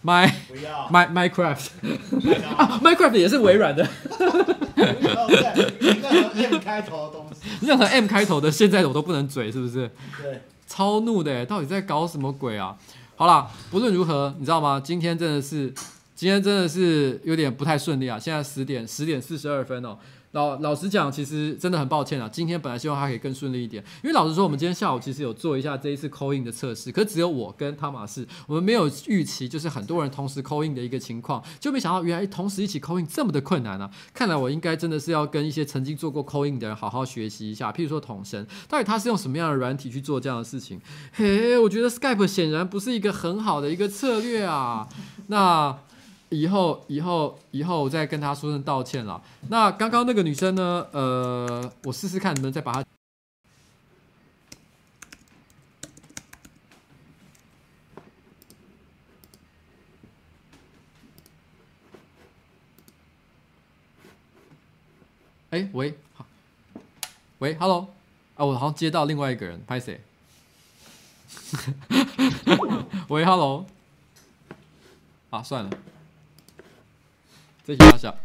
[0.04, 1.68] My 不要 My Minecraft
[2.58, 3.88] 啊，Minecraft 也是微软的。
[4.76, 9.92] 任何 M 开头的东西，任何 M 开头的，现在我都不能嘴，是不是？
[10.20, 10.42] 对，
[10.72, 12.78] 超怒的，到底在搞什么鬼啊？
[13.18, 14.80] 好啦，不论如何，你知道吗？
[14.82, 15.68] 今天真的是，
[16.16, 18.18] 今天真的是有点不太顺利啊！
[18.18, 19.98] 现在十点十点四十二分哦。
[20.32, 22.30] 老老实讲，其实真的很抱歉啊。
[22.32, 33.92] 今天本来希望他可以更顺利一点，因为老实说，我们今天下午其实有做一下这一次 call in 的测试，可只有我跟汤马士，我们没有预期就是很多人同时 call in 的一个情况，就没想到原来同时一起 call in 这么的困难啊！
[34.14, 40.80] 看来我应该真的是要跟一些曾经做过 call in 的人好好学习一下，譬如说统神，到底他是用什么样的软体去做这样的事情？
[41.12, 44.88] 嘿，我觉得 Skype 显然不是一个很好的一个策略啊。
[45.28, 45.78] 那。
[46.32, 49.22] 以后，以后，以后我再跟他说声道歉了。
[49.50, 50.88] 那刚刚那个女生呢？
[50.94, 52.86] 呃，我试试看能不能再把她。
[65.50, 66.26] 哎，喂，好，
[67.40, 67.90] 喂，Hello，
[68.36, 70.00] 啊，我好像接到另外一个人，拍谁？
[73.10, 73.66] 喂，Hello，
[75.30, 75.70] 啊，算了。
[77.76, 78.16] 这下下。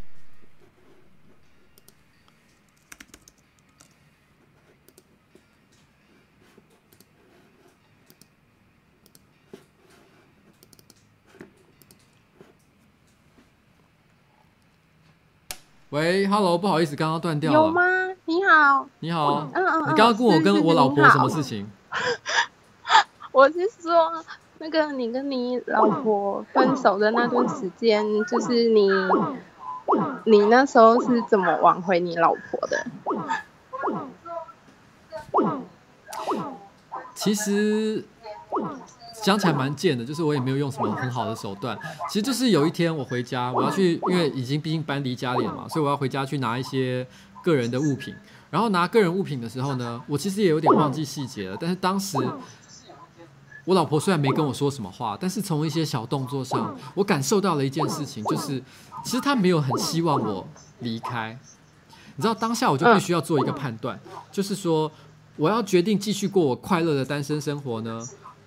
[15.90, 17.58] 喂，Hello，不好意思，刚刚断掉了。
[17.58, 17.82] 有吗？
[18.24, 18.88] 你好。
[18.98, 19.48] 你好。
[19.54, 19.82] 嗯嗯。
[19.82, 21.70] 你刚刚跟我跟我老婆什么事情？
[23.30, 24.24] 我是说。
[24.58, 28.88] 那个，你跟你老婆分手的那段时间，就是你，
[30.24, 32.86] 你那时候是怎么挽回你老婆的？
[37.14, 38.02] 其实
[39.22, 41.78] 讲起来蛮贱的，就是我也没有用什么很好的手段。
[42.08, 47.06] 其实就是有一天我回家，我要去，因为已经毕竟搬离家里了嘛，所以我要回家去拿一些
[47.42, 48.14] 个人的物品。
[48.48, 52.16] 然后拿个人物品的时候呢，我其实也有点忘记细节了，但是当时。
[53.66, 58.62] 我老婆虽然没跟我说什么话，但是从一些小动作上，我感受到了一件事情，就是
[59.04, 60.46] 其实她没有很希望我
[60.78, 61.38] 离开。
[62.14, 64.00] 你知道，当下我就必须要做一个判断，
[64.32, 64.90] 就是说，
[65.36, 68.00] 我要决定继续过我快乐的单身生活呢，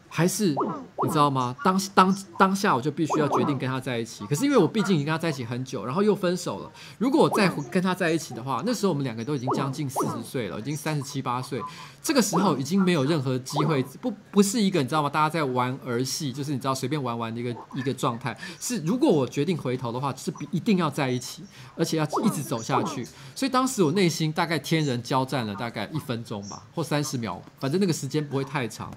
[0.09, 0.55] 还是
[1.03, 1.55] 你知道吗？
[1.63, 4.25] 当当当下我就必须要决定跟他在一起。
[4.25, 6.71] 可是因为我毕竟已经跟他在一起很久，然后又分手了。
[6.97, 11.61] 如果我再跟他在一起的话，那时候我们两个都已经将近四十岁了，已经三十七八岁。
[12.01, 15.09] 这个时候已经没有任何机会，不不是一个你知道吗？
[15.09, 18.35] 大家在玩儿戏，就是你知道随便玩玩的一个一个状态。
[18.59, 21.43] 是如果我决定回头的话，是一定要在一起，
[21.75, 23.05] 而且要一直走下去。
[23.35, 28.91] 所以当时我内心大概天人交战了大概一分钟吧，或三十秒，反正那个时间不会太长。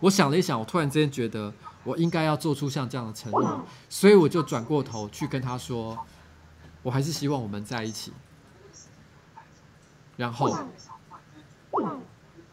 [0.00, 1.52] 我想了一想，我突然之间觉得
[1.82, 5.98] 我应该要做出像这样的承诺，所以我就转过头去跟他说，
[6.82, 8.12] 我还是希望我们在一起。
[10.16, 10.56] 然后。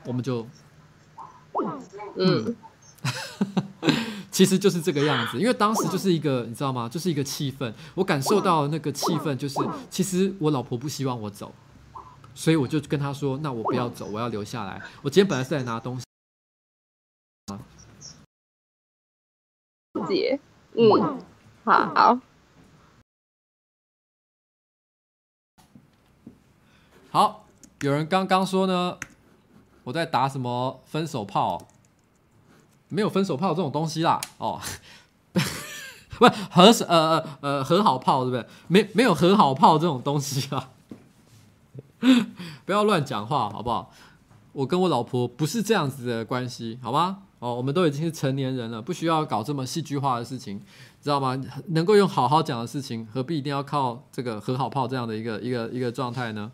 [0.03, 0.47] 我们就，
[2.15, 2.55] 嗯，
[4.31, 6.89] 其实就是这个样子，因为当时就是一个，你知道吗？
[6.89, 9.59] 就是一个气氛，我感受到那个气氛，就是
[9.91, 11.53] 其实我老婆不希望我走，
[12.33, 16.05] 所以我就跟她说：“那我不要走，我要留下来。”我今天本来是来拿东西。
[20.11, 20.39] 姐，
[20.73, 21.19] 嗯，
[21.63, 22.19] 好，
[27.09, 27.45] 好，
[27.81, 28.97] 有人刚刚说呢。
[29.83, 31.67] 我在打什么分手炮？
[32.87, 34.61] 没有分手炮这种东西啦，哦，
[35.33, 38.47] 不是和呃呃呃和好炮，对不对？
[38.67, 40.69] 没没有和好炮这种东西啊！
[42.63, 43.91] 不要乱讲话，好不好？
[44.53, 47.23] 我跟我老婆不是这样子的关系，好吗？
[47.41, 50.61] 哦，我们都已经是成年人了，不需要搞这么戏剧化的事情，
[51.01, 51.35] 知道吗？
[51.69, 56.51] 能够用好好讲的事情，何必一定要靠这个和好炮这样的一个一个一个状态呢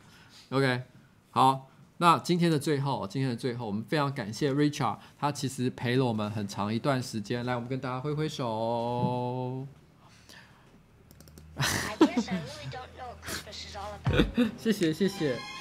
[0.49, 0.83] ？OK，
[1.31, 1.67] 好。
[1.99, 7.43] 那今天的最后，今天的最后，我们非常感谢 Richard，他其实陪了我们很长一段时间。
[7.43, 9.67] 来，我们跟大家挥挥手。
[14.57, 15.56] 谢谢 谢谢。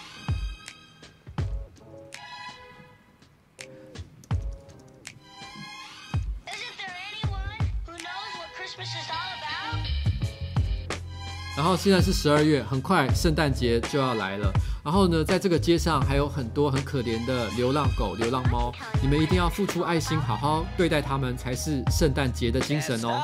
[11.57, 14.53] 然后现在是十二月，很快圣诞节就要来了。
[14.85, 18.71] 然后呢，在这个街上还有很多很可怜的流浪狗、流浪猫，
[19.03, 23.23] 你们一定要付出爱心，好好对待它们，才是圣诞节的精神哦。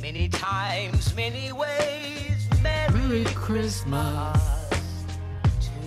[0.00, 2.46] Many times, many ways.
[2.62, 4.38] Merry, Christmas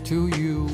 [0.03, 0.67] to you。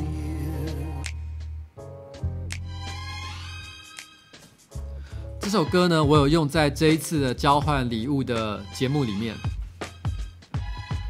[5.39, 9.35] 这首歌呢，我有用在这一次的交换礼物的节目里面，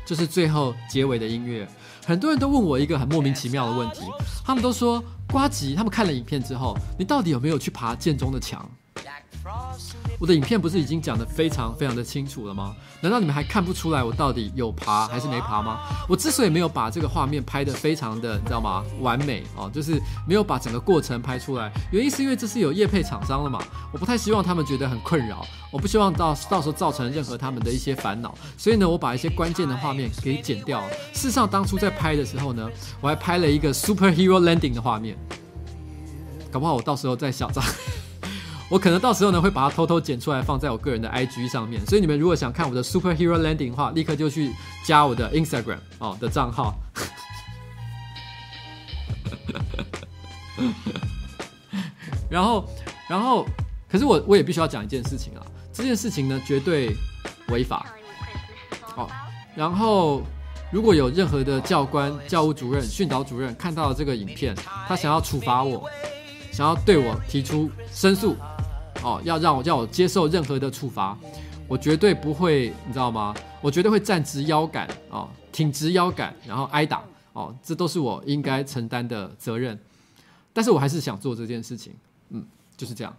[0.05, 1.65] 就是最后结尾的音乐。
[2.05, 4.01] 很多人都问我一个很莫名其妙的问题，
[4.43, 5.01] 他们都说
[5.31, 8.69] ：“瓜吉，他们看了影片之后，你到底有没有去爬建中的墙？”
[10.23, 12.73] 我的影片不是已经讲得非常非常的清楚了吗？
[13.01, 15.81] 难道你们还看不出来我到底有爬还是没爬吗？
[16.07, 18.85] 我之所以没有把这个画面拍得非常的，你知道吗？
[19.01, 30.81] 完美哦，就是没有把整个过程拍出来，原因是因为这是有业配厂商的嘛，我不太希望他们觉得很困扰，我不希望到到时候造成任何他们的一些烦恼，所以呢，我把一些关键的画面给剪掉。
[31.11, 32.65] 事实上，当初在拍的时候呢，
[33.01, 35.17] 我还拍了一个 superhero landing 的画面，
[36.49, 37.61] 搞不好我到时候再小张。
[38.69, 44.51] 我可能到时候呢会把它偷偷剪出来放在我个人的 IG 上面，所以你们如果想看我的 Superhero Landing 的话，立刻就去
[44.83, 46.73] 加我的 Instagram 哦的账号。
[52.29, 52.67] 然后，
[53.07, 53.45] 然后，
[53.87, 56.95] 可是我我也必须要讲一件事情啊，这件事情呢绝对
[57.49, 57.85] 违法。
[58.95, 59.07] 哦，
[59.55, 60.23] 然后
[60.71, 64.55] 如果有任何的教官、教务主任、训导主任看到了这个影片，
[64.87, 65.87] 他想要处罚我，
[66.51, 68.35] 想要对我提出申诉。
[69.03, 71.17] 哦，要让我叫我接受任何的处罚，
[71.67, 73.35] 我绝对不会，你知道吗？
[73.61, 77.03] 我绝对会站直腰杆，哦，挺直腰杆，然后挨打，
[77.33, 79.77] 哦，这都是我应该承担的责任。
[80.53, 81.93] 但是我还是想做这件事情，
[82.29, 82.45] 嗯，
[82.77, 83.15] 就是这样。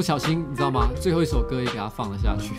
[0.00, 0.88] 不小心，你知道吗？
[0.98, 2.54] 最后一首歌也给它放了下去。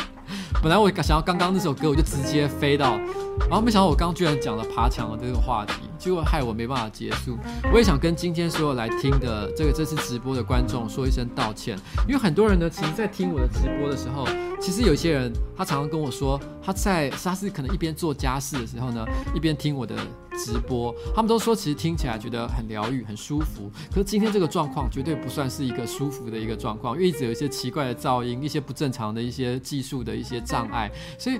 [0.62, 2.96] 本来我想要刚刚那首歌，我就直接飞到，
[3.40, 5.74] 然后没想到我刚刚居然讲了爬墙的这个话题。
[5.98, 7.36] 结果害我没办法结束。
[7.72, 11.76] 我也想跟今天所有来听的这个这次直播的观众说一声道歉，
[12.06, 14.26] 因为很多人呢，其实在听我的直播的时候，
[14.60, 19.04] 其实有些人他常常跟我说，他在他是可能一边做家事的时候呢，
[19.34, 19.96] 一边听我的
[20.36, 23.70] 直播，他们都说其实听起来觉得很疗愈、很舒服。
[23.90, 31.38] 可是今天这个状况绝对不算是一个舒服的一个状况，因为一直有一些奇怪的噪音、一些不正常的一些技术的一些障碍，所以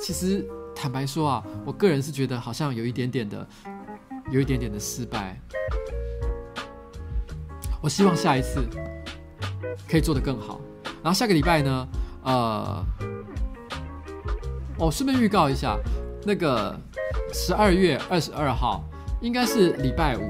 [0.00, 0.48] 其实。
[0.72, 3.46] 坦白说啊，我个人是觉得好像有一点点的，
[4.30, 5.40] 有一点点的失败。
[7.82, 8.62] 我希望下一次
[9.88, 10.60] 可以做得更好。
[11.02, 11.88] 然后下个礼拜呢，
[12.24, 12.84] 呃，
[14.78, 15.78] 我顺便预告一下，
[16.24, 16.78] 那个
[17.32, 18.84] 十二月二十二号
[19.22, 20.22] 应该是礼拜五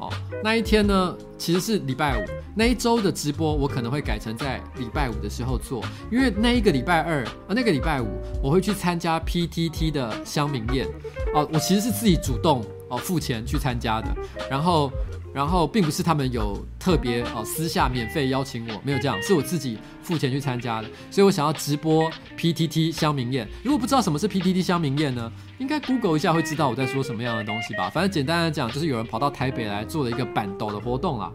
[0.00, 0.10] 哦。
[0.42, 2.24] 那一天呢，其实是礼拜五。
[2.58, 8.08] 那一周的直播，我可能会改成在礼拜五的时候做，因为那一个礼拜二啊，那个礼拜五
[8.42, 10.88] 我会去参加 PTT 的乡民宴
[11.34, 14.08] 哦，我其实是自己主动哦付钱去参加的，
[14.50, 14.90] 然后
[15.34, 23.48] 然后并不是他们有特别哦私下免费邀请我，没有这样，是我自己付钱去参加的，所以我想要直播 PTT 乡民宴。
[23.62, 27.90] 如果不知道什么是 PTT 乡民宴呢，应该 Google 一下会知道我在说什么样的东西吧。
[27.90, 31.32] 反正简单的讲，就是有人跑到台北来做了一个板斗的活动啦。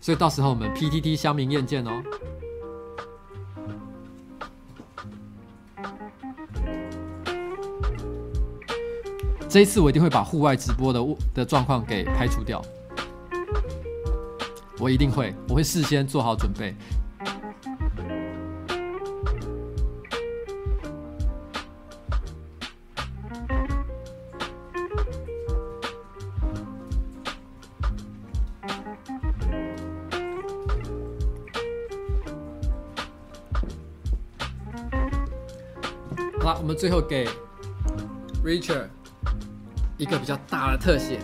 [0.00, 2.02] 所以到时候我们 PTT 乡民宴见哦。
[9.48, 11.02] 这一次我一定会把户外直播的
[11.34, 12.62] 的状况给排除掉，
[14.78, 16.74] 我一定会，我会事先做好准备。
[36.60, 37.26] 我们最后给
[38.44, 38.88] Richard
[39.98, 41.18] 一个比较大的特写，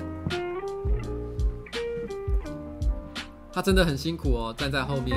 [3.53, 5.17] 他真的很辛苦哦，站在后面。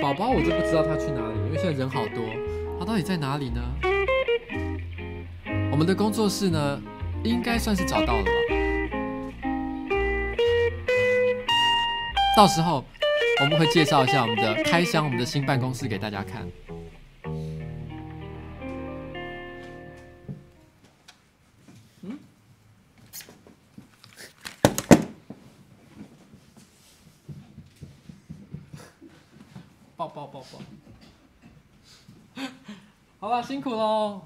[0.00, 1.34] 宝宝，我就不知道他去哪里。
[1.46, 2.24] 因为现在人好多，
[2.78, 3.60] 他到底在哪里呢？
[5.84, 6.80] 我的工作室呢，
[7.22, 8.30] 应该算是找到了吧。
[12.34, 12.82] 到时候
[13.42, 16.50] 我们会介绍一下我们的开箱，我们的新办公室给大家看。
[22.00, 22.18] 嗯？
[29.98, 30.46] 抱抱抱抱。
[33.20, 34.22] 好了，辛苦喽。